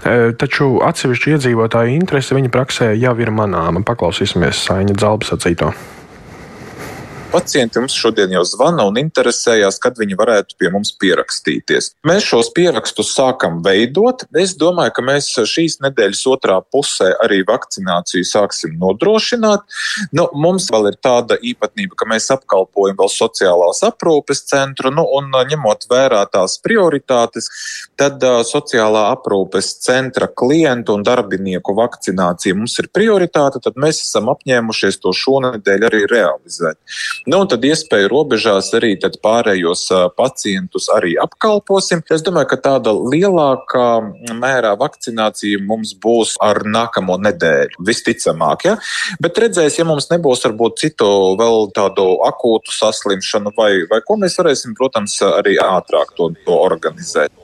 E, 0.04 0.32
taču 0.36 0.76
atsevišķu 0.84 1.36
iedzīvotāju 1.36 1.96
interese 1.96 2.36
viņa 2.36 2.52
praksē 2.52 2.92
jau 2.94 3.16
ir 3.22 3.32
manāma. 3.32 3.84
Paklausīsimies 3.86 4.66
Aina 4.76 4.96
Dzalbas 4.96 5.32
sacīto. 5.32 5.72
Pacienti 7.36 7.76
mums 7.78 7.92
šodien 7.92 8.30
jau 8.32 8.40
zvana 8.48 8.86
un 8.88 8.96
interesējās, 8.96 9.76
kad 9.82 9.98
viņi 10.00 10.16
varētu 10.16 10.56
pie 10.56 10.70
mums 10.72 10.94
pierakstīties. 10.96 11.90
Mēs 12.08 12.24
šos 12.24 12.48
pierakstus 12.56 13.10
sākam 13.12 13.58
veidot. 13.64 14.22
Es 14.40 14.54
domāju, 14.56 14.94
ka 14.96 15.02
mēs 15.04 15.28
šīs 15.44 15.76
nedēļas 15.84 16.22
otrā 16.32 16.56
pusē 16.72 17.10
arī 17.20 17.42
vakcināciju 17.44 18.24
sāksim 18.24 18.78
nodrošināt. 18.80 19.66
Nu, 20.16 20.24
mums 20.32 20.70
vēl 20.72 20.88
ir 20.94 20.96
tāda 21.04 21.36
īpatnība, 21.36 21.98
ka 22.00 22.08
mēs 22.08 22.30
apkalpojam 22.32 22.96
vēl 23.02 23.12
sociālās 23.12 23.82
aprūpes 23.84 24.40
centru, 24.48 24.94
nu, 24.96 25.04
un 25.18 25.28
ņemot 25.50 25.84
vērā 25.92 26.22
tās 26.32 26.56
prioritātes, 26.64 27.50
tad 28.00 28.24
uh, 28.24 28.38
sociālā 28.48 29.10
aprūpes 29.12 29.74
centra 29.84 30.30
klientu 30.32 30.96
un 30.96 31.04
darbinieku 31.04 31.76
vakcinācija 31.76 32.56
mums 32.56 32.80
ir 32.80 32.88
prioritāte, 32.96 33.60
tad 33.60 33.76
mēs 33.76 34.00
esam 34.08 34.32
apņēmušies 34.32 35.02
to 35.04 35.12
šonadēļ 35.20 35.88
arī 35.92 36.04
realizēt. 36.16 36.80
Nu, 37.26 37.40
tad 37.50 37.64
iespēju 37.66 38.06
robežās 38.12 38.68
arī 38.78 38.92
pārējos 39.02 39.88
pacientus 40.14 40.86
arī 40.94 41.16
apkalposim. 41.18 42.04
Es 42.14 42.22
domāju, 42.22 42.52
ka 42.52 42.58
tāda 42.68 42.92
lielākā 42.94 43.86
mērā 44.38 44.76
vakcinācija 44.78 45.58
mums 45.66 45.96
būs 45.98 46.36
ar 46.42 46.62
nākamo 46.62 47.16
nedēļu, 47.26 47.82
visticamāk. 47.88 48.68
Ja? 48.68 48.76
Bet 49.22 49.40
redzēs, 49.42 49.80
ja 49.80 49.88
mums 49.88 50.06
nebūs 50.12 50.46
varbūt 50.46 50.78
citu 50.84 51.08
vēl 51.40 51.72
tādu 51.74 52.06
akūtu 52.28 52.74
saslimšanu 52.76 53.50
vai, 53.58 53.72
vai 53.90 53.98
ko 54.06 54.20
mēs 54.22 54.38
varēsim, 54.38 54.78
protams, 54.78 55.18
arī 55.26 55.58
ātrāk 55.62 56.14
to, 56.14 56.30
to 56.46 56.60
organizēt. 56.68 57.34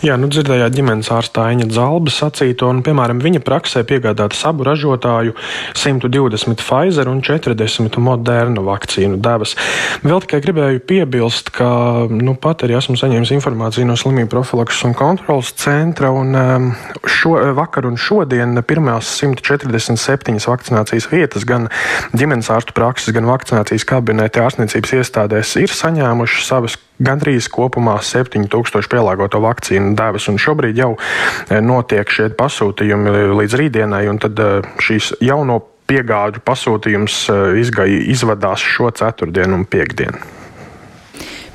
Jā, 0.00 0.14
nu 0.16 0.30
dzirdējāt 0.32 0.72
ģimenes 0.72 1.10
ārsta 1.12 1.44
Aņa 1.50 1.66
Zalba 1.76 2.12
sacīto, 2.14 2.70
un, 2.72 2.80
piemēram, 2.84 3.18
viņa 3.20 3.42
praksē 3.44 3.82
piegādāt 3.88 4.32
sabu 4.36 4.64
ražotāju 4.64 5.34
120 5.76 6.56
Pfizer 6.62 7.10
un 7.10 7.20
40 7.24 7.98
Moderna 8.00 8.64
vakcīnu 8.64 9.20
devas. 9.20 9.52
Vēl 10.00 10.24
tikai 10.24 10.40
gribēju 10.46 10.84
piebilst, 10.88 11.52
ka 11.52 11.68
nu, 12.08 12.32
pat 12.40 12.64
arī 12.64 12.78
esmu 12.80 12.96
saņēmis 13.00 13.34
informāciju 13.36 13.90
no 13.90 13.98
slimību 14.00 14.32
profilakses 14.32 14.88
un 14.88 14.96
kontrolas 14.96 15.52
centra, 15.60 16.14
un 16.16 16.32
um, 16.32 16.68
šo, 17.04 17.36
vakar 17.60 17.90
un 17.90 18.00
šodien 18.00 18.56
pirmās 18.64 19.12
147 19.20 20.40
vakcinācijas 20.48 21.10
vietas 21.12 21.44
gan 21.48 21.68
ģimenes 22.16 22.48
ārstu 22.56 22.76
prakses, 22.76 23.12
gan 23.16 23.28
vakcinācijas 23.28 23.84
kabineti 23.88 24.40
ārstniecības 24.40 24.96
iestādēs 25.02 25.58
ir 25.60 25.76
saņēmuši 25.76 26.46
savas 26.48 26.80
gandrīz 27.00 27.48
kopumā 27.52 27.98
7000 28.04 28.90
pielāgoto 28.92 29.40
vakcīnu 29.42 29.94
devas. 29.98 30.28
Šobrīd 30.40 30.78
jau 30.78 30.94
e, 30.96 31.60
notiek 31.64 32.08
šie 32.10 32.30
pasūtījumi 32.38 33.14
līdz 33.40 33.58
rītdienai, 33.60 34.04
un 34.12 34.20
tad 34.22 34.38
e, 34.38 34.50
šīs 34.82 35.14
jauno 35.24 35.60
piegāžu 35.90 36.42
pasūtījums 36.46 37.22
e, 37.28 37.38
izgai, 37.64 37.88
izvadās 38.12 38.62
šo 38.62 38.92
ceturtdienu 38.94 39.60
un 39.60 39.66
piekdienu. 39.68 40.20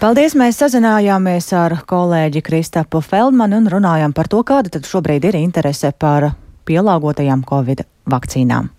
Paldies! 0.02 0.36
Mēs 0.36 0.60
sazinājāmies 0.60 1.48
ar 1.56 1.78
kolēģi 1.88 2.44
Kristapu 2.46 3.00
Feldmanu 3.02 3.62
un 3.62 3.70
runājām 3.72 4.14
par 4.14 4.28
to, 4.30 4.44
kāda 4.44 4.74
tad 4.76 4.90
šobrīd 4.90 5.30
ir 5.32 5.40
interese 5.40 5.94
par 5.96 6.34
pielāgotajām 6.68 7.46
Covid 7.48 7.86
vakcīnām. 8.12 8.75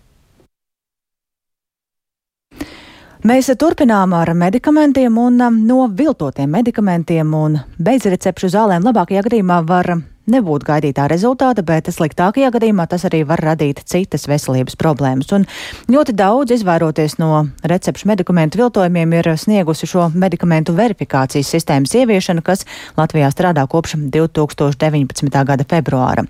Mēs 3.25 3.47
turpinām 3.57 4.11
ar 4.13 4.29
medikamentiem 4.37 5.15
un 5.17 5.41
um, 5.41 5.55
no 5.65 5.87
viltotiem 5.89 6.51
medikamentiem 6.53 7.31
un 7.33 7.55
bezrecepšu 7.81 8.51
zālēm 8.53 8.85
labākajā 8.85 9.23
gadījumā 9.25 9.57
var 9.65 9.89
nebūt 10.31 10.65
gaidītā 10.67 11.07
rezultāta, 11.11 11.63
bet 11.65 11.89
sliktākajā 11.91 12.51
gadījumā 12.53 12.87
tas 12.91 13.05
arī 13.07 13.23
var 13.27 13.41
radīt 13.43 13.81
citas 13.87 14.27
veselības 14.29 14.77
problēmas. 14.79 15.31
Un 15.35 15.47
ļoti 15.91 16.15
daudz, 16.17 16.53
izvairoties 16.57 17.17
no 17.21 17.45
recepšu 17.67 18.09
medikamentu 18.11 18.61
viltojumiem, 18.61 19.15
ir 19.19 19.31
sniegusi 19.39 19.87
šo 19.89 20.09
medikamentu 20.15 20.75
verifikācijas 20.77 21.51
sistēmas 21.55 21.95
ieviešanu, 21.97 22.43
kas 22.45 22.65
Latvijā 22.97 23.29
strādā 23.33 23.63
kopš 23.69 23.95
2019. 24.13 25.43
gada 25.47 25.67
februāra. 25.67 26.25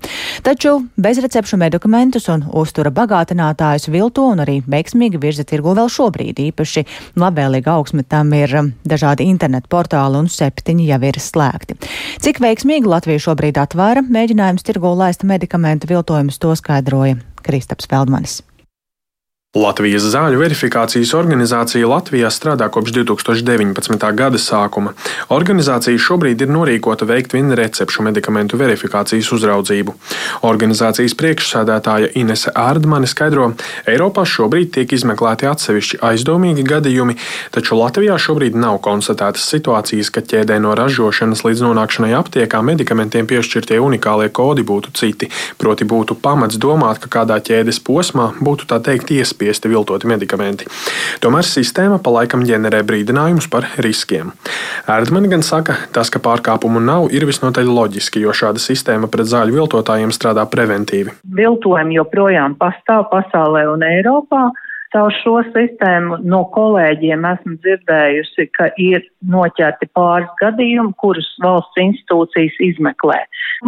Taču 0.46 0.78
bezrecepšu 0.96 1.58
medikamentus 1.60 2.28
un 2.32 2.46
uztura 2.52 2.92
bagātinātājus 2.94 3.90
vilto 3.92 4.28
un 4.32 4.44
arī 4.44 4.60
veiksmīgi 4.66 5.20
virza 5.20 5.46
tirgu 5.48 5.74
vēl 5.78 5.90
šobrīd. 5.92 6.40
Īpaši 6.50 6.84
labvēlīga 7.18 7.74
augsme 7.74 8.04
tam 8.06 8.32
ir 8.36 8.54
dažādi 8.88 9.26
internetu 9.28 9.70
portāli 9.72 10.22
un 10.22 10.30
septiņi 10.32 10.88
jau 10.88 11.00
ir 11.08 11.20
slēgti. 11.22 11.78
Cik 12.22 12.40
veiksmīgi 12.44 12.88
Latvija 12.88 13.22
šobrīd 13.28 13.58
atvēra 13.88 14.04
mēģinājums 14.04 14.66
tirgu 14.68 14.90
laist 14.98 15.22
medikamentu 15.24 15.88
viltojumus, 15.88 16.36
to 16.38 16.52
skaidroja 16.60 17.16
Kristaps 17.42 17.88
Feldmanis. 17.88 18.42
Latvijas 19.56 20.04
zāļu 20.12 20.42
verifikācijas 20.42 21.14
organizācija 21.16 21.88
Latvijā 21.88 22.28
strādā 22.28 22.66
kopš 22.68 22.92
2019. 22.98 24.02
gada 24.12 24.36
sākuma. 24.36 24.90
Organizācija 25.32 25.96
šobrīd 25.96 26.42
ir 26.44 26.50
norīkota 26.52 27.06
veikt 27.08 27.32
vienu 27.32 27.56
recepšu 27.56 28.04
medikamentu 28.04 28.60
verifikācijas 28.60 29.30
uzraudzību. 29.32 29.94
Organizācijas 30.44 31.16
priekšsēdētāja 31.16 32.10
Inese 32.20 32.52
Ārdmane 32.52 33.08
skaidro, 33.08 33.54
Eiropā 33.88 34.26
šobrīd 34.28 34.74
tiek 34.74 34.92
izmeklēti 34.92 35.48
atsevišķi 35.48 36.02
aizdomīgi 36.10 36.66
gadījumi, 36.68 37.16
taču 37.56 37.80
Latvijā 37.80 38.20
šobrīd 38.20 38.52
nav 38.52 38.82
konstatētas 38.84 39.48
situācijas, 39.48 40.12
ka 40.12 40.26
ķēdē 40.28 40.60
no 40.60 40.76
ražošanas 40.76 41.46
līdz 41.48 41.64
nonākšanai 41.70 42.12
aptiekā 42.20 42.60
medikamentiem 42.68 43.24
piešķirtie 43.32 43.80
unikālie 43.80 44.28
kodi 44.28 44.68
būtu 44.74 44.92
citi, 44.92 45.32
proti 45.56 45.88
būtu 45.88 46.20
pamats 46.20 46.60
domāt, 46.60 47.00
ka 47.00 47.16
kādā 47.16 47.40
ķēdes 47.40 47.80
posmā 47.80 48.34
būtu 48.44 48.68
tā 48.68 48.82
teikt 48.84 49.16
iespējams 49.16 49.37
apspiesti 49.38 49.68
viltoti 49.70 50.08
medikamenti. 50.10 50.66
Tomēr 51.22 51.46
sistēma 51.46 52.00
pa 52.02 52.10
laikam 52.10 52.42
ģenerē 52.42 52.82
brīdinājumus 52.82 53.46
par 53.50 53.68
riskiem. 53.78 54.32
Erdmani 54.90 55.30
gan 55.30 55.44
saka, 55.46 55.76
tas, 55.94 56.10
ka 56.10 56.18
pārkāpumu 56.18 56.82
nav, 56.82 57.12
ir 57.14 57.26
visnotaļ 57.28 57.70
loģiski, 57.70 58.24
jo 58.26 58.34
šāda 58.34 58.58
sistēma 58.58 59.06
pret 59.06 59.30
zāļu 59.30 59.60
viltotājiem 59.60 60.10
strādā 60.10 60.42
preventīvi. 60.50 61.14
Viltojumi 61.22 62.00
joprojām 62.00 62.58
pastāv 62.58 63.06
pasaulē 63.12 63.68
un 63.70 63.86
Eiropā. 63.86 64.48
Caur 64.94 65.12
šo 65.20 65.34
sistēmu 65.52 66.22
no 66.24 66.44
kolēģiem 66.54 67.26
esmu 67.28 67.58
dzirdējusi, 67.64 68.46
ka 68.56 68.70
ir 68.80 69.02
noķerti 69.34 69.90
pāris 69.96 70.30
gadījumi, 70.40 70.94
kurus 71.02 71.28
valsts 71.44 71.82
institūcijas 71.82 72.56
izmeklē. 72.70 73.18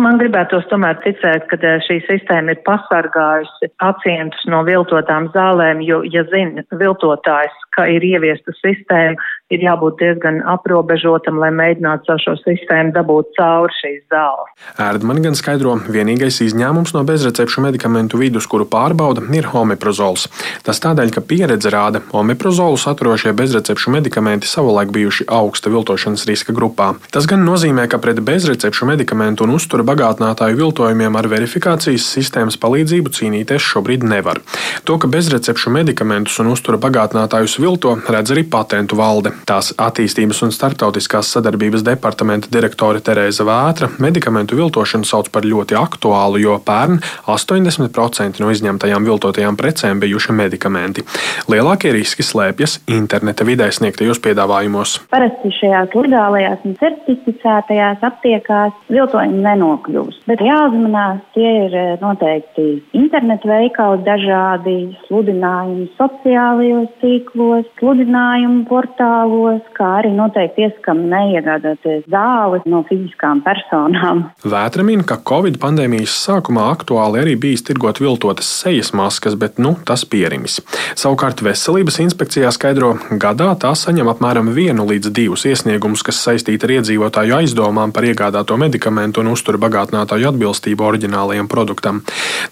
Man 0.00 0.20
gribētos 0.22 0.64
tomēr 0.70 0.96
ticēt, 1.04 1.44
ka 1.50 1.58
eh, 1.60 1.80
šī 1.84 1.98
sistēma 2.06 2.54
ir 2.54 2.62
pasargājusi 2.64 3.68
pacientus 3.82 4.46
no 4.48 4.62
viltotām 4.68 5.28
zālēm, 5.34 5.82
jo, 5.84 6.00
ja 6.08 6.24
zina 6.32 6.64
viltotājs, 6.80 7.56
ka 7.76 7.88
ir 7.90 8.06
ieviesta 8.06 8.54
sistēma, 8.62 9.20
ir 9.50 9.64
jābūt 9.64 9.98
diezgan 9.98 10.40
aprobežotam, 10.48 11.40
lai 11.42 11.50
mēģinātu 11.54 12.06
caur 12.06 12.22
šo 12.22 12.34
sistēmu 12.44 12.94
dabūt 12.94 13.32
cauri 13.38 13.74
šīs 13.80 14.04
zāles. 14.12 14.52
Erdmani 14.80 15.24
gan 15.24 15.36
skaidro, 15.38 15.74
vienīgais 15.90 16.38
izņēmums 16.46 16.94
no 16.94 17.02
bezrecepšu 17.08 17.64
medikamentu 17.64 18.20
vidus, 18.20 18.46
kuru 18.50 18.66
pārbauda, 18.70 19.24
ir 19.34 19.50
homeprozols. 19.50 20.28
Tas 20.66 20.80
tādēļ, 20.84 21.12
ka 21.16 21.24
pieredze 21.26 21.72
rāda, 21.74 22.02
homeprozolu 22.14 22.78
saturošie 22.80 23.34
bezrecepšu 23.36 23.92
medikamenti 23.94 24.48
savulaik 24.50 24.94
bijuši 24.94 25.26
augsta 25.40 25.72
viltošanas 25.72 26.26
riska 26.30 26.54
grupā. 26.54 26.92
Tas 27.10 27.26
gan 27.30 27.42
nozīmē, 27.46 27.88
ka 27.90 27.98
pret 28.02 28.22
bezrecepšu 28.22 28.86
medikamentu 28.92 29.48
un 29.48 29.56
uztura 29.58 29.86
bagātinātāju 29.86 30.60
viltojumiem 30.62 31.18
ar 31.18 31.30
verifikācijas 31.32 32.06
sistēmas 32.14 32.60
palīdzību 32.60 33.14
cīnīties 33.18 33.66
šobrīd 33.72 34.06
nevar. 34.06 34.42
To, 34.86 34.98
ka 35.00 35.10
bezrecepšu 35.10 35.74
medikamentus 35.74 36.38
un 36.42 36.54
uztura 36.54 36.78
bagātinātājus 36.80 37.58
vilto, 37.58 37.98
redz 38.06 38.36
arī 38.36 38.46
patentu 38.46 38.98
valde. 39.00 39.34
Tās 39.48 39.72
attīstības 39.80 40.42
un 40.46 40.52
starptautiskās 40.54 41.30
sadarbības 41.34 41.84
departamenta 41.86 42.50
direktore 42.52 43.02
Terēza 43.04 43.46
Vētra 43.48 43.90
medikamentu 43.98 44.58
viltošanu 44.58 45.08
sauc 45.08 45.30
par 45.32 45.48
ļoti 45.48 45.78
aktuālu, 45.78 46.40
jo 46.42 46.58
pērn 46.64 47.00
80% 47.30 48.42
no 48.42 48.50
izņemtajām 48.54 49.08
viltotajām 49.08 49.58
precēm 49.60 50.00
bijuši 50.02 50.36
medikamenti. 50.36 51.04
Lielākie 51.50 51.92
riski 51.96 52.26
slēpjas 52.26 52.80
interneta 52.90 53.46
vidē 53.48 53.70
sniegtajos 53.74 54.22
piedāvājumos. 54.24 54.98
Parasti 55.10 55.52
šajās 55.58 55.96
legālajās 55.96 56.64
un 56.68 56.76
certificētajās 56.80 58.04
aptiekās 58.06 58.76
viltojumi 58.92 59.40
nenokļūst, 59.44 60.24
bet 60.30 60.42
jāuzmanās, 60.44 61.22
tie 61.34 61.50
ir 61.66 61.76
eh, 61.76 61.90
noteikti 62.02 62.66
internetu 62.96 63.50
veikali 63.50 64.02
dažādi, 64.06 64.76
sludinājumi 65.06 65.88
sociālajos 65.98 66.90
tīklos, 67.02 67.68
sludinājumi 67.80 68.64
portāli 68.70 69.29
portālos, 69.30 69.62
kā 69.76 69.88
arī 70.00 70.10
noteikti 70.14 70.66
ieskam 70.66 71.04
neiegādāties 71.10 72.04
zāles 72.10 72.62
no 72.66 72.82
fiziskām 72.88 73.42
personām. 73.44 74.30
Vētra 74.44 74.84
min, 74.84 75.02
ka 75.04 75.18
Covid 75.26 75.58
pandēmijas 75.60 76.12
sākumā 76.26 76.70
aktuāli 76.74 77.20
arī 77.22 77.36
bijis 77.36 77.64
tirgot 77.66 78.00
viltotas 78.00 78.46
sejas 78.46 78.92
maskas, 78.92 79.34
bet 79.34 79.58
nu, 79.58 79.76
tas 79.84 80.04
pierimis. 80.04 80.60
Savukārt 80.98 81.42
veselības 81.42 82.00
inspekcijā 82.02 82.50
skaidro, 82.52 82.96
gadā 83.10 83.52
tā 83.60 83.72
saņem 83.74 84.10
apmēram 84.10 84.52
vienu 84.54 84.86
līdz 84.88 85.12
divus 85.14 85.46
iesniegumus, 85.48 86.02
kas 86.02 86.20
saistīti 86.20 86.66
ar 86.66 86.76
iedzīvotāju 86.78 87.38
aizdomām 87.40 87.92
par 87.92 88.06
iegādāto 88.08 88.58
medikamentu 88.60 89.22
un 89.22 89.32
uzturu 89.34 89.60
bagātinātāju 89.62 90.30
atbilstību 90.32 90.86
oriģinālajam 90.90 91.48
produktam. 91.50 92.02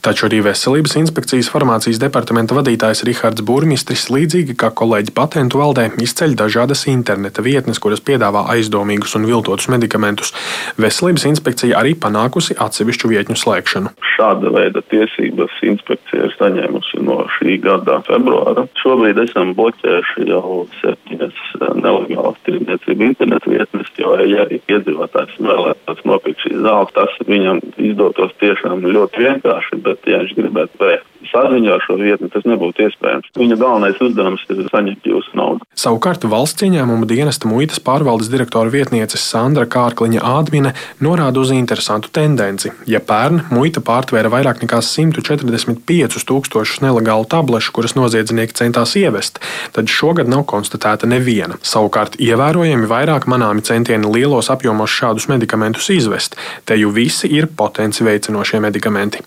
Taču 0.05 0.29
arī 0.29 0.43
veselības 0.47 0.97
inspekcijas 1.03 1.51
farmācijas 1.53 2.01
departamenta 2.03 2.57
vadītājs 2.59 3.05
Rihards 3.09 3.45
Burmistris 3.45 4.09
līdzīgi 4.13 4.57
kā 4.59 4.71
kolēģi 4.75 5.15
patentu 5.17 5.61
valdē 5.61 5.89
izceļ 6.05 6.37
dažādas 6.39 6.68
dažādas 6.69 6.87
interneta 6.89 7.43
vietnes, 7.43 7.79
kuras 7.81 8.01
piedāvā 8.01 8.45
aizdomīgus 8.53 9.17
un 9.17 9.27
viltotus 9.27 9.69
medikamentus. 9.69 10.33
Veselības 10.77 11.25
inspekcija 11.25 11.79
arī 11.79 11.95
panākusi 11.97 12.57
atsevišķu 12.59 13.09
vietņu 13.09 13.37
slēgšanu. 13.37 13.93
Šāda 14.17 14.53
veida 14.53 14.83
tiesības 14.91 15.53
inspekcija 15.63 16.29
ir 16.29 16.35
saņēmusi 16.37 17.01
no 17.01 17.25
šī 17.39 17.59
gada 17.65 18.03
februāra. 18.07 18.67
Šobrīd 18.83 19.19
esam 19.25 19.55
bloķējuši 19.57 20.29
jau 20.29 20.67
septiņas 20.83 21.41
nelegālas 21.81 22.39
tirdzniecību 22.45 23.09
internetu 23.09 23.55
vietnes, 23.55 23.93
jo, 23.97 24.15
ja 24.29 24.45
iedzīvotājs 24.53 25.39
vēlētos 25.41 26.05
nopirkt 26.05 26.45
šīs 26.45 26.61
zāles, 26.67 26.95
tas 26.97 27.17
viņam 27.29 27.63
izdotos 27.79 28.35
tiešām 28.43 28.85
ļoti 28.85 29.25
vienkārši, 29.25 29.81
bet, 29.87 30.05
ja 30.05 30.21
viņš 30.25 30.37
gribētu 30.37 30.85
veikt 30.85 31.07
saziņā 31.33 31.75
ar 31.77 31.85
šo 31.85 31.99
vietni, 32.01 32.31
tas 32.33 32.47
nebūtu 32.49 32.87
iespējams. 32.87 33.31
Viņa 33.39 33.59
galvenais 33.61 34.01
uzdevums 34.05 34.45
ir 34.53 34.65
saņemt 34.73 35.09
jūsu 35.09 35.35
naudu. 35.39 35.67
Savukārt 35.79 36.25
valsts 36.29 36.65
ieņēmuma 36.67 37.07
dienesta 37.09 37.49
muitas 37.51 37.81
pārvaldes 37.85 38.31
direktora 38.33 38.73
vietniece 38.73 39.21
Sandra 39.21 39.67
Kārkliņa 39.71 40.25
Ādmine 40.27 40.75
norāda 41.05 41.43
uz 41.43 41.53
interesantu 41.55 42.11
tendenci. 42.15 42.73
Ja 42.91 43.01
pērn 43.05 43.45
muita 43.55 43.83
pārtvēra 43.85 44.33
vairāk 44.33 44.65
nekā 44.65 44.81
145 44.85 46.27
tūkstošus 46.29 46.83
nelegālu 46.85 47.29
tablešu, 47.31 47.73
kuras 47.77 47.97
noziedznieki 47.99 48.59
centās 48.59 48.97
ievest, 48.99 49.41
tad 49.77 49.91
šogad 49.93 50.31
nav 50.31 50.45
konstatēta 50.51 51.09
neviena. 51.11 51.59
Savukārt 51.63 52.19
ievērojami 52.23 52.91
vairāk 52.91 53.29
manāmi 53.31 53.65
centieni 53.67 54.11
lielos 54.11 54.51
apjomos 54.53 54.93
šādus 54.93 55.29
medikamentus 55.31 55.91
izvest. 55.95 56.39
Te 56.65 56.79
jau 56.79 56.93
visi 56.95 57.31
ir 57.31 57.51
potenci 57.57 58.07
veicinošie 58.07 58.63
medikamenti. 58.65 59.23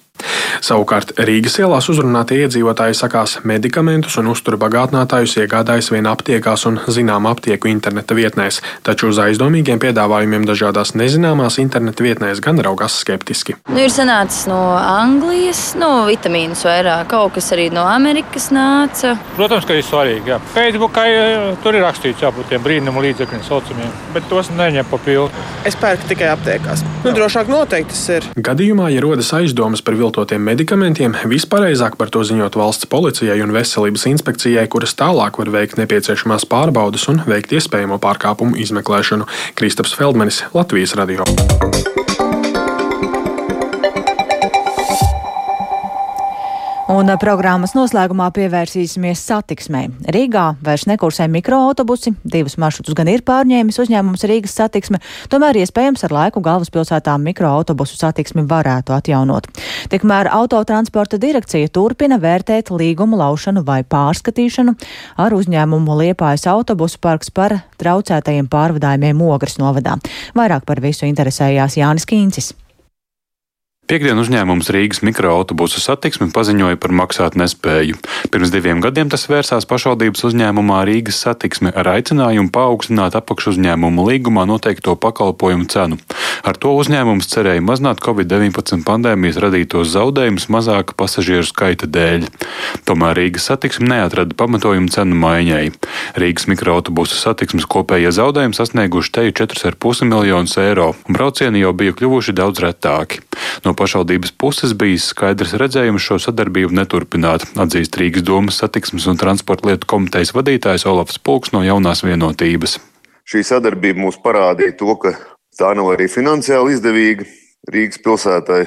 Savukārt 0.62 1.15
Rīgas 1.17 1.56
ielās 1.58 1.88
uzrunātie 1.89 2.43
iedzīvotāji 2.43 2.93
sakās, 3.00 3.39
medikamentus 3.50 4.19
un 4.21 4.28
uztura 4.30 4.60
bagātinātājus 4.62 5.34
iegādājas 5.41 5.89
vien 5.89 6.06
aptiekās 6.06 6.67
un 6.69 6.78
zinām 6.86 7.26
aptieku 7.26 7.71
interneta 7.71 8.13
vietnēs, 8.13 8.60
taču 8.86 9.10
uz 9.10 9.17
aizdomīgiem 9.24 9.82
piedāvājumiem 9.82 10.45
dažādās 10.45 10.93
nezināmās 11.00 11.58
interneta 11.63 12.06
vietnēs 12.06 12.43
gan 12.45 12.62
raugās 12.62 13.00
skeptiski. 13.02 13.56
Nu, 13.71 13.80
ir 13.82 13.89
sanācis 13.93 14.45
no 14.52 14.60
Anglijas, 14.78 15.71
no 15.82 16.06
vitamīnus 16.10 16.62
vairāk, 16.67 17.08
kaut 17.15 17.34
kas 17.39 17.50
arī 17.58 17.71
no 17.74 17.88
Amerikas 17.89 18.52
nāca. 18.54 19.15
Protams, 19.39 19.65
ka 19.65 19.80
ir 19.80 19.88
svarīgi. 19.88 20.36
Jā. 20.36 20.38
Facebookā 20.54 21.08
tur 21.65 21.80
ir 21.80 21.86
rakstīts 21.88 22.21
jābūt 22.21 22.52
tiem 22.54 22.62
brīnumu 22.62 23.02
līdzekļiem 23.08 23.43
saucamiem, 23.50 23.97
bet 24.13 24.30
tos 24.30 24.54
neņem 24.54 24.86
pa 24.93 25.02
pilnu. 25.02 25.47
Es 25.65 25.80
pērku 25.80 26.06
tikai 26.13 26.30
aptiekās. 26.36 26.86
Nu, 27.02 27.15
drošāk 27.17 27.50
noteikti 27.50 27.95
tas 27.95 28.06
ir. 28.19 28.30
Gadījumā, 28.38 28.91
ja 28.93 29.02
rodas 29.02 29.34
aizdomas 29.34 29.82
par 29.82 29.97
viltotiem 30.12 30.43
medikamentiem, 30.43 31.15
vispareizāk 31.32 31.95
par 31.95 32.12
to 32.12 32.26
ziņot 32.28 32.58
valsts 32.60 32.89
policijai 32.91 33.39
un 33.45 33.54
veselības 33.56 34.04
inspekcijai, 34.12 34.67
kuras 34.67 34.91
tālāk 35.00 35.39
var 35.39 35.54
veikt 35.56 35.80
nepieciešamās 35.80 36.43
pārbaudas 36.52 37.08
un 37.08 37.24
veikt 37.24 37.56
iespējamo 37.56 38.02
pārkāpumu 38.04 38.60
izmeklēšanu. 38.60 39.30
Kristaps 39.56 39.95
Feldmanis, 39.95 40.43
Latvijas 40.52 40.97
radio. 41.00 41.24
Un 46.91 47.08
programmas 47.15 47.71
noslēgumā 47.71 48.25
pievērsīsimies 48.36 49.21
satiksmē. 49.23 49.86
Rīgā 50.12 50.41
vairs 50.65 50.84
nekursē 50.89 51.23
mikroautobusi, 51.32 52.12
divus 52.27 52.58
maršrutus 52.60 52.97
gan 52.97 53.08
ir 53.08 53.21
pārņēmis 53.23 53.77
uzņēmums 53.80 54.25
Rīgas 54.27 54.58
satiksme, 54.60 54.99
tomēr 55.32 55.62
iespējams 55.62 56.04
ar 56.04 56.15
laiku 56.17 56.41
galvaspilsētā 56.43 57.13
mikroautobusu 57.23 57.95
satiksmi 57.95 58.43
varētu 58.49 58.91
atjaunot. 58.97 59.47
Tikmēr 59.93 60.34
autotransporta 60.36 61.15
direkcija 61.21 61.69
turpina 61.71 62.17
vērtēt 62.19 62.73
līgumu 62.75 63.21
laušanu 63.21 63.63
vai 63.63 63.86
pārskatīšanu 63.88 64.75
ar 65.23 65.38
uzņēmumu 65.38 65.95
Liepājas 66.01 66.43
autobusu 66.51 66.99
parks 66.99 67.32
par 67.32 67.56
traucētajiem 67.80 68.51
pārvadājumiem 68.51 69.23
Ogres 69.32 69.56
novadā. 69.63 69.95
Vairāk 70.36 70.67
par 70.67 70.84
visu 70.84 71.08
interesējās 71.08 71.80
Jānis 71.80 72.10
Kīncis. 72.10 72.51
Piektdien 73.89 74.20
uzņēmums 74.22 74.70
Rīgas 74.72 75.02
mikroautobusu 75.04 75.82
satiksmi 75.82 76.30
paziņoja 76.32 76.78
par 76.80 76.94
maksāt 76.96 77.34
nespēju. 77.36 77.98
Pirms 78.32 78.52
diviem 78.54 78.80
gadiem 78.80 79.10
tas 79.12 79.26
vērsās 79.28 79.65
pašvaldības 79.67 80.22
uzņēmumā 80.30 80.84
Rīgas 80.88 81.17
satiksme 81.26 81.74
ar 81.76 81.89
aicinājumu 81.98 82.54
paaugstināt 82.56 83.17
apakšuzņēmumu 83.20 84.06
līgumā 84.08 84.46
noteikto 84.48 84.94
pakalpojumu 84.96 85.67
cenu. 85.74 85.98
Ar 86.48 86.56
to 86.62 86.72
uzņēmums 86.78 87.28
cerēja 87.34 87.62
mazināt 87.65 88.00
Covid-19 88.06 88.86
pandēmijas 88.88 89.41
radītos 89.44 89.91
zaudējumus 89.91 90.48
mazāka 90.54 90.96
pasažieru 90.96 91.50
skaita 91.50 91.89
dēļ. 91.89 92.30
Tomēr 92.88 93.17
Rīgas 93.20 93.50
satiksme 93.50 93.89
neatrada 93.91 94.38
pamatojumu 94.38 94.94
cenu 94.94 95.20
maiņai. 95.26 95.65
Rīgas 96.22 96.48
mikroautobusu 96.54 97.20
satiksmes 97.20 97.67
kopējie 97.70 98.13
zaudējumi 98.15 98.58
sasnieguši 98.58 99.13
teju 99.20 99.36
4,5 99.44 100.08
miljonus 100.08 100.56
eiro, 100.63 100.94
un 101.10 101.20
braucieni 101.20 101.65
jau 101.65 101.76
bija 101.76 101.98
kļuvuši 101.98 102.39
daudz 102.39 102.63
retāki. 102.63 103.22
No 103.65 103.70
pašvaldības 103.77 104.34
puses 104.39 104.73
bijis 104.77 105.10
skaidrs 105.12 105.53
redzējums 105.60 106.03
šo 106.05 106.17
sadarbību 106.21 106.75
neturpināt, 106.77 107.45
atzīst 107.60 107.97
Rīgas 107.99 108.25
domas 108.27 108.60
satiksmes 108.62 109.07
un 109.12 109.19
transporta 109.21 109.69
lietu 109.69 109.89
komitejas 109.89 110.34
vadītājs 110.36 110.88
Olafs 110.89 111.19
Pulks 111.21 111.53
no 111.55 111.63
jaunās 111.65 112.03
vienotības. 112.05 112.77
Šī 113.27 113.43
sadarbība 113.47 114.01
mums 114.03 114.19
parādīja 114.23 114.75
to, 114.79 114.95
ka 115.01 115.15
tā 115.60 115.73
nav 115.77 115.93
arī 115.93 116.10
finansiāli 116.12 116.75
izdevīga 116.75 117.27
Rīgas 117.71 118.01
pilsētai, 118.01 118.63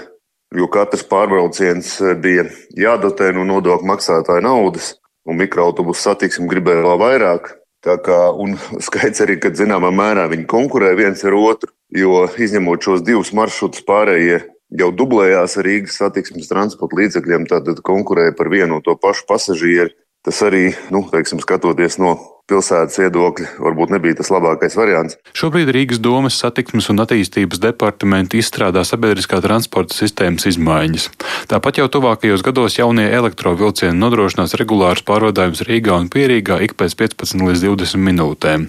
jo 0.55 0.69
katrs 0.71 1.03
pārbrauciens 1.11 1.97
bija 2.23 2.47
jādotē 2.79 3.33
no 3.35 3.45
nodokļu 3.49 3.91
maksātāja 3.91 4.45
naudas, 4.45 4.95
un 5.27 5.41
mikroautobusu 5.41 6.09
satiksmi 6.09 6.49
gribēja 6.51 6.85
vēl 6.87 7.01
vairāk. 7.03 7.53
Tā 7.85 7.99
kā, 8.01 8.19
un 8.41 8.57
skaidrs 8.87 9.25
arī, 9.27 9.39
ka 9.43 9.53
zināmā 9.53 9.91
mērā 9.93 10.29
viņi 10.33 10.49
konkurē 10.49 10.95
viens 10.97 11.25
ar 11.27 11.37
otru, 11.37 11.73
jo 11.93 12.25
izņemot 12.41 12.87
šos 12.87 13.05
divus 13.05 13.35
maršrutus, 13.37 13.85
pārējie 13.85 14.41
jau 14.79 14.91
dublējās 14.95 15.59
ar 15.59 15.69
Rīgas 15.69 15.99
satiksmes 16.01 16.51
transporta 16.51 16.99
līdzekļiem, 17.01 17.49
tātad 17.51 17.83
konkurēja 17.87 18.37
par 18.39 18.53
vienu 18.53 18.79
un 18.79 18.85
to 18.85 18.97
pašu 19.01 19.29
pasažieru. 19.31 19.95
Tas 20.25 20.39
arī, 20.41 20.71
nu, 20.89 21.03
teiksim, 21.13 21.43
skatoties 21.45 21.99
no 22.01 22.15
pilsētas 22.49 22.97
viedokļa 23.01 23.47
varbūt 23.61 23.93
nebija 23.93 24.19
tas 24.19 24.31
labākais 24.33 24.77
variants. 24.77 25.17
Šobrīd 25.37 25.69
Rīgas 25.73 26.01
domas 26.01 26.37
satiksmes 26.41 26.89
un 26.93 27.03
attīstības 27.05 27.61
departamenti 27.61 28.41
izstrādā 28.41 28.85
sabiedriskā 28.89 29.43
transporta 29.45 29.97
sistēmas 29.97 30.49
izmaiņas. 30.49 31.09
Tāpat 31.53 31.81
jau 31.81 31.89
tuvākajos 31.93 32.45
gados 32.45 32.77
jaunie 32.81 33.07
elektrovilcieni 33.17 33.97
nodrošinās 34.01 34.57
regulārus 34.61 35.05
pārvadājumus 35.09 35.65
Rīgā 35.69 35.97
un 36.01 36.09
Pierīgā 36.13 36.61
ik 36.65 36.77
pēc 36.81 36.97
15 37.05 37.45
līdz 37.45 37.65
20 37.69 38.05
minūtēm. 38.09 38.69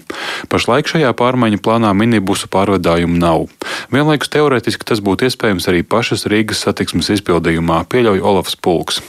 Pašlaik 0.52 0.92
šajā 0.92 1.16
pārmaiņu 1.16 1.60
plānā 1.64 1.96
minibusu 1.96 2.52
pārvadājumu 2.52 3.20
nav. 3.20 3.48
Vienlaikus 3.92 4.32
teorētiski 4.32 4.86
tas 4.88 5.02
būtu 5.04 5.28
iespējams 5.28 5.68
arī 5.70 5.82
pašas 5.86 6.26
Rīgas 6.30 6.64
satiksmes 6.66 7.10
izpildījumā, 7.18 7.84
pieļauj 7.90 8.24
Olafs 8.24 8.56
Pulks. 8.56 9.02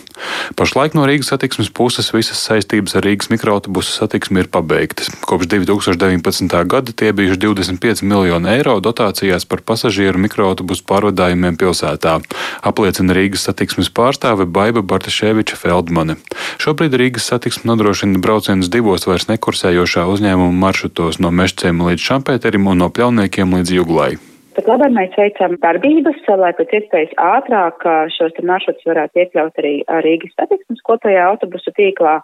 Pašlaik 0.57 0.95
no 0.97 1.05
Rīgas 1.05 1.29
satiksmes 1.31 1.69
puses 1.73 2.09
visas 2.13 2.39
saistības 2.41 2.95
ar 2.97 3.05
Rīgas 3.05 3.29
mikroautobusu 3.29 3.93
satiksmi 3.93 4.41
ir 4.43 4.49
pabeigtas. 4.51 5.09
Kopš 5.27 5.49
2019. 5.51 6.55
gada 6.71 6.93
tie 6.93 7.11
bijuši 7.13 7.41
25 7.43 8.03
miljoni 8.07 8.49
eiro 8.55 8.77
dotācijās 8.83 9.45
par 9.49 9.61
pasažieru 9.67 10.21
mikroautobusu 10.25 10.85
pārvadājumiem 10.89 11.59
pilsētā, 11.59 12.17
apliecina 12.65 13.17
Rīgas 13.17 13.45
satiksmes 13.49 13.91
pārstāve 13.93 14.47
Baiba 14.49 14.81
Bartaševiča 14.81 15.59
Feldmane. 15.59 16.17
Šobrīd 16.61 16.97
Rīgas 16.97 17.29
satiksme 17.33 17.69
nodrošina 17.71 18.21
braucienus 18.23 18.71
divos 18.73 19.05
vairs 19.09 19.29
nekursējošā 19.31 20.07
uzņēmuma 20.13 20.57
maršrutos 20.65 21.21
no 21.21 21.33
Mešciem 21.33 21.85
līdz 21.89 22.09
Šampēterim 22.09 22.71
un 22.71 22.85
no 22.85 22.89
Pļauniekiem 22.93 23.59
līdz 23.59 23.77
Juglai. 23.77 24.15
Pat 24.57 24.65
labāk 24.71 24.89
mēs 24.89 25.11
veicam 25.13 25.53
darbības, 25.61 26.23
lai 26.41 26.49
pēc 26.57 26.71
iespējas 26.79 27.11
ātrāk 27.21 27.83
šos 28.15 28.39
maršrutus 28.41 28.87
varētu 28.89 29.21
iekļaut 29.21 29.59
arī 29.61 29.73
Rīgas 30.01 30.33
satiksmes 30.33 30.81
kopējā 30.87 31.27
autobusu 31.29 31.73
tīklā. 31.77 32.15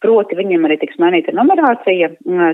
Proti 0.00 0.38
viņiem 0.38 0.62
arī 0.64 0.76
tiks 0.80 1.00
mainīta 1.02 1.34
numerācija 1.34 2.12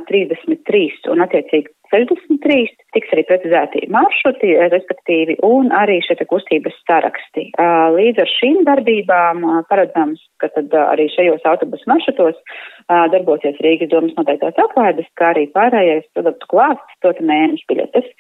33 0.09 1.13
un 1.13 1.21
attiecīgi 1.27 1.69
63, 1.93 2.73
tiks 2.97 3.13
arī 3.15 3.27
precizēti 3.29 3.85
maršruti, 3.93 4.55
respektīvi, 4.73 5.37
un 5.47 5.69
arī 5.77 6.01
šie 6.03 6.17
kustības 6.27 6.75
saraksti. 6.89 7.51
Līdz 7.95 8.25
ar 8.25 8.33
šīm 8.33 8.65
darbībām 8.67 9.45
paredzams, 9.69 10.25
ka 10.43 10.49
tad 10.57 10.75
arī 10.81 11.11
šajos 11.13 11.45
autobusu 11.53 11.93
maršrutos 11.93 12.41
darbosies 12.89 13.61
Rīgas 13.63 13.93
domas 13.93 14.17
noteiktās 14.17 14.59
atlaides, 14.65 15.13
kā 15.21 15.35
arī 15.37 15.47
pārējais 15.55 16.09
produktu 16.17 16.51
klāsts, 16.57 17.01
to 17.05 17.15
mēnešu 17.21 17.69
biļetes. 17.71 18.11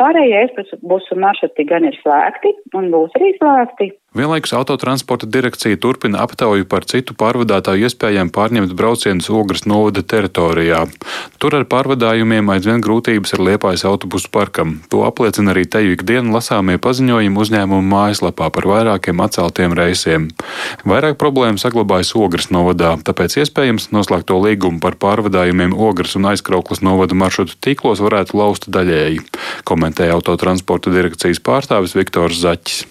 Pārējie 0.00 0.44
ekspresu 0.46 1.16
maršruti 1.20 1.66
gan 1.68 1.84
ir 1.84 1.96
slēgti 2.00 2.54
un 2.78 2.88
būs 2.94 3.16
arī 3.18 3.34
slēgti. 3.36 3.90
Vienlaikus 4.14 4.52
autotransporta 4.52 5.26
direkcija 5.26 5.76
turpina 5.76 6.18
aptauju 6.24 6.64
par 6.66 6.82
citu 6.82 7.14
pārvadātāju 7.14 7.86
iespējām 7.86 8.32
pārņemt 8.34 8.72
braucienus 8.74 9.28
Ogres 9.30 9.62
novada 9.70 10.02
teritorijā. 10.02 10.80
Tur 11.38 11.54
ar 11.54 11.66
pārvadājumiem 11.70 12.50
aizvien 12.50 12.82
grūtības 12.82 13.36
ir 13.36 13.44
liepājas 13.46 13.86
autobusu 13.86 14.26
parkam. 14.34 14.72
To 14.90 15.04
apliecina 15.06 15.54
arī 15.54 15.62
teju 15.70 15.94
ikdienu 15.94 16.34
lasāmie 16.34 16.74
paziņojumi 16.82 17.38
uzņēmumu 17.44 17.86
mājaslapā 17.92 18.50
par 18.50 18.66
vairākiem 18.72 19.22
atceltiem 19.22 19.78
reisiem. 19.78 20.26
Vairāk 20.82 21.14
problēmu 21.22 21.62
saglabājas 21.62 22.10
Ogres 22.18 22.50
novadā, 22.50 22.96
tāpēc 23.06 23.38
iespējams 23.44 23.92
noslēgto 23.94 24.42
līgumu 24.42 24.82
par 24.82 24.98
pārvadājumiem 24.98 25.78
Ogres 25.78 26.18
un 26.18 26.32
aizkrauklas 26.34 26.82
novada 26.82 27.14
maršrutu 27.14 27.54
tīklos 27.62 28.02
varētu 28.02 28.42
laust 28.42 28.66
daļēji, 28.74 29.22
komentēja 29.70 30.18
autotransporta 30.18 30.90
direkcijas 30.98 31.38
pārstāvis 31.38 31.94
Viktors 31.94 32.42
Zaķis. 32.42 32.88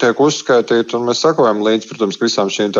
Tiek 0.00 0.20
uzskaitīti, 0.22 0.96
un 0.98 1.06
mēs 1.08 1.22
sakojam 1.24 1.62
līdzi, 1.64 1.88
protams, 1.90 2.18
visām 2.20 2.50
šīm 2.52 2.74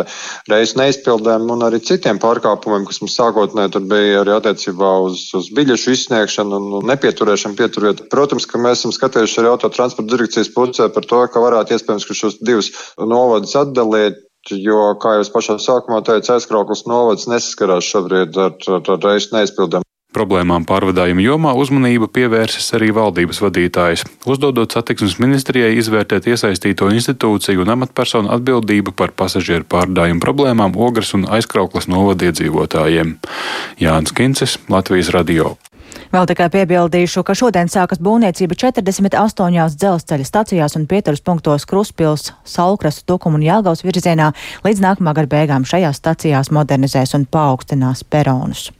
reizes 0.51 0.77
neizpildēm 0.79 1.49
un 1.53 1.65
arī 1.67 1.81
citiem 1.85 2.21
pārkāpumiem, 2.23 2.87
kas 2.89 3.01
mums 3.03 3.17
sākotnēji 3.19 3.75
tur 3.77 3.87
bija 3.91 4.23
arī 4.23 4.37
attiecībā 4.37 4.93
uz, 5.07 5.29
uz 5.39 5.51
biļešu 5.57 5.95
izsniegšanu 5.97 6.61
un 6.81 6.91
nepieturēšanu 6.91 7.59
pieturiet. 7.59 8.05
Protams, 8.13 8.49
ka 8.51 8.61
mēs 8.63 8.83
esam 8.83 8.95
skatījuši 8.97 9.43
arī 9.43 9.53
autotransporta 9.55 10.13
direkcijas 10.13 10.53
pusē 10.55 10.91
par 10.93 11.09
to, 11.09 11.23
ka 11.33 11.43
varētu 11.45 11.77
iespējams, 11.77 12.09
ka 12.09 12.21
šos 12.21 12.41
divus 12.43 12.73
novadus 12.99 13.57
atdalīt. 13.59 14.23
Jo, 14.47 14.93
kā 15.03 15.17
jau 15.17 15.25
es 15.25 15.33
pašā 15.35 15.57
sākumā 15.59 16.05
teicu, 16.07 16.31
aizkrauklis 16.37 16.85
novads 16.87 17.27
nesaskarās 17.27 17.89
šobrīd 17.91 18.39
ar, 18.39 18.55
ar, 18.77 18.95
ar 18.95 19.03
reisu 19.03 19.35
neizpildēm. 19.35 19.86
Problēmām 20.17 20.65
pārvadājumu 20.65 21.21
jomā 21.21 21.51
uzmanību 21.61 22.07
pievērsis 22.09 22.71
arī 22.79 22.89
valdības 22.97 23.43
vadītājs, 23.45 24.07
uzdodot 24.25 24.73
satiksmes 24.73 25.19
ministrijai 25.21 25.75
izvērtēt 25.77 26.31
iesaistīto 26.33 26.89
institūciju 26.95 27.67
un 27.67 27.75
amatpersonu 27.75 28.33
atbildību 28.39 28.95
par 28.97 29.13
pasažieru 29.13 29.69
pārvadājumu 29.69 30.25
problēmām 30.25 30.79
Ogres 30.89 31.13
un 31.19 31.29
aizkrauklas 31.37 31.91
novadiedzīvotājiem. 31.93 33.19
Jānis 33.83 34.17
Kincis, 34.17 34.57
Latvijas 34.73 35.13
radio. 35.13 35.53
Vēl 36.15 36.25
tikai 36.31 36.47
piebildīšu, 36.55 37.21
ka 37.27 37.35
šodien 37.37 37.69
sākas 37.73 38.01
būvniecība 38.01 38.57
48 38.57 39.77
dzelzceļa 39.77 40.29
stacijās 40.29 40.79
un 40.81 40.89
pieturas 40.89 41.21
punktos 41.21 41.69
Kruspils, 41.69 42.31
Salkrastu, 42.49 43.05
Tukumu 43.13 43.41
un 43.41 43.45
Jelgavas 43.45 43.85
virzienā 43.85 44.33
līdz 44.65 44.85
nākamā 44.87 45.17
gada 45.19 45.33
beigām 45.37 45.69
šajās 45.69 46.01
stacijās 46.01 46.53
modernizēs 46.57 47.17
un 47.19 47.29
paaugstinās 47.29 48.07
peronus. 48.09 48.71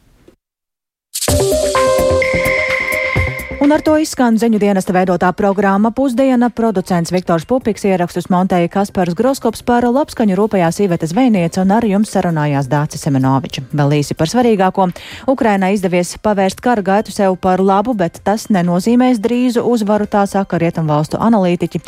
Un 3.67 3.73
ar 3.75 3.83
to 3.83 3.97
izskan 3.99 4.37
ziņu 4.39 4.61
dienesta 4.63 4.95
veidotā 4.95 5.33
programma 5.35 5.91
Pusdiena. 5.91 6.53
Producents 6.55 7.11
Viktors 7.11 7.49
Pupiks 7.51 7.83
ierakstus 7.89 8.29
montēja 8.31 8.69
Kaspars 8.71 9.17
Groskops 9.19 9.65
par 9.67 9.83
labskaņu 9.91 10.37
rūpējās 10.39 10.77
Iveta 10.85 11.09
Zvejniece 11.11 11.59
un 11.65 11.73
ar 11.75 11.83
jums 11.83 12.13
sarunājās 12.15 12.69
Dācis 12.71 13.03
Semenoviča. 13.03 13.65
Vēl 13.75 13.97
īsi 13.97 14.15
par 14.15 14.31
svarīgāko. 14.31 14.87
Ukrainai 15.33 15.73
izdevies 15.75 16.13
pavērst 16.23 16.63
kara 16.63 16.85
gaitu 16.87 17.11
sev 17.11 17.35
par 17.43 17.59
labu, 17.59 17.97
bet 17.99 18.21
tas 18.23 18.45
nenozīmēs 18.55 19.19
drīzu 19.25 19.67
uzvaru, 19.67 20.07
tā 20.07 20.23
saka 20.31 20.63
rietumvalstu 20.63 21.19
analītiķi. 21.19 21.83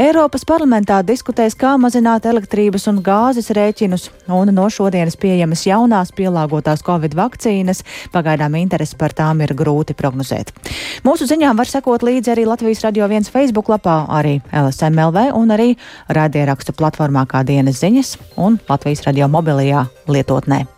Eiropas 0.00 0.48
parlamentā 0.48 1.02
diskutēs, 1.04 1.52
kā 1.52 1.74
mazināt 1.76 2.24
elektrības 2.32 2.88
un 2.88 3.02
gāzes 3.04 3.52
rēķinus, 3.52 4.08
un 4.32 4.54
no 4.56 4.70
šodienas 4.72 5.20
pieejamas 5.20 5.66
jaunās 5.68 6.16
pielāgotās 6.16 6.80
Covid 6.88 7.12
vakcīnas. 7.20 7.84
Pagaidām 8.16 8.56
interesi 8.64 8.96
par 8.96 9.12
tām 9.12 9.44
ir 9.44 9.52
grūti 9.52 9.92
prognozēt. 9.92 10.56
Mūsu 11.10 11.26
ziņām 11.26 11.58
var 11.58 11.66
sekot 11.66 12.04
līdzi 12.06 12.30
arī 12.30 12.44
Latvijas 12.46 12.84
radio 12.84 13.08
viens 13.10 13.32
Facebook 13.34 13.66
lapā, 13.72 13.96
arī 14.14 14.36
LSMLV 14.54 15.32
un 15.34 15.50
arī 15.50 15.72
raidierakstu 16.06 16.76
platformā 16.78 17.26
kā 17.26 17.42
dienas 17.42 17.82
ziņas 17.82 18.14
un 18.38 18.60
Latvijas 18.70 19.02
radio 19.08 19.26
mobilajā 19.26 19.88
lietotnē. 20.06 20.68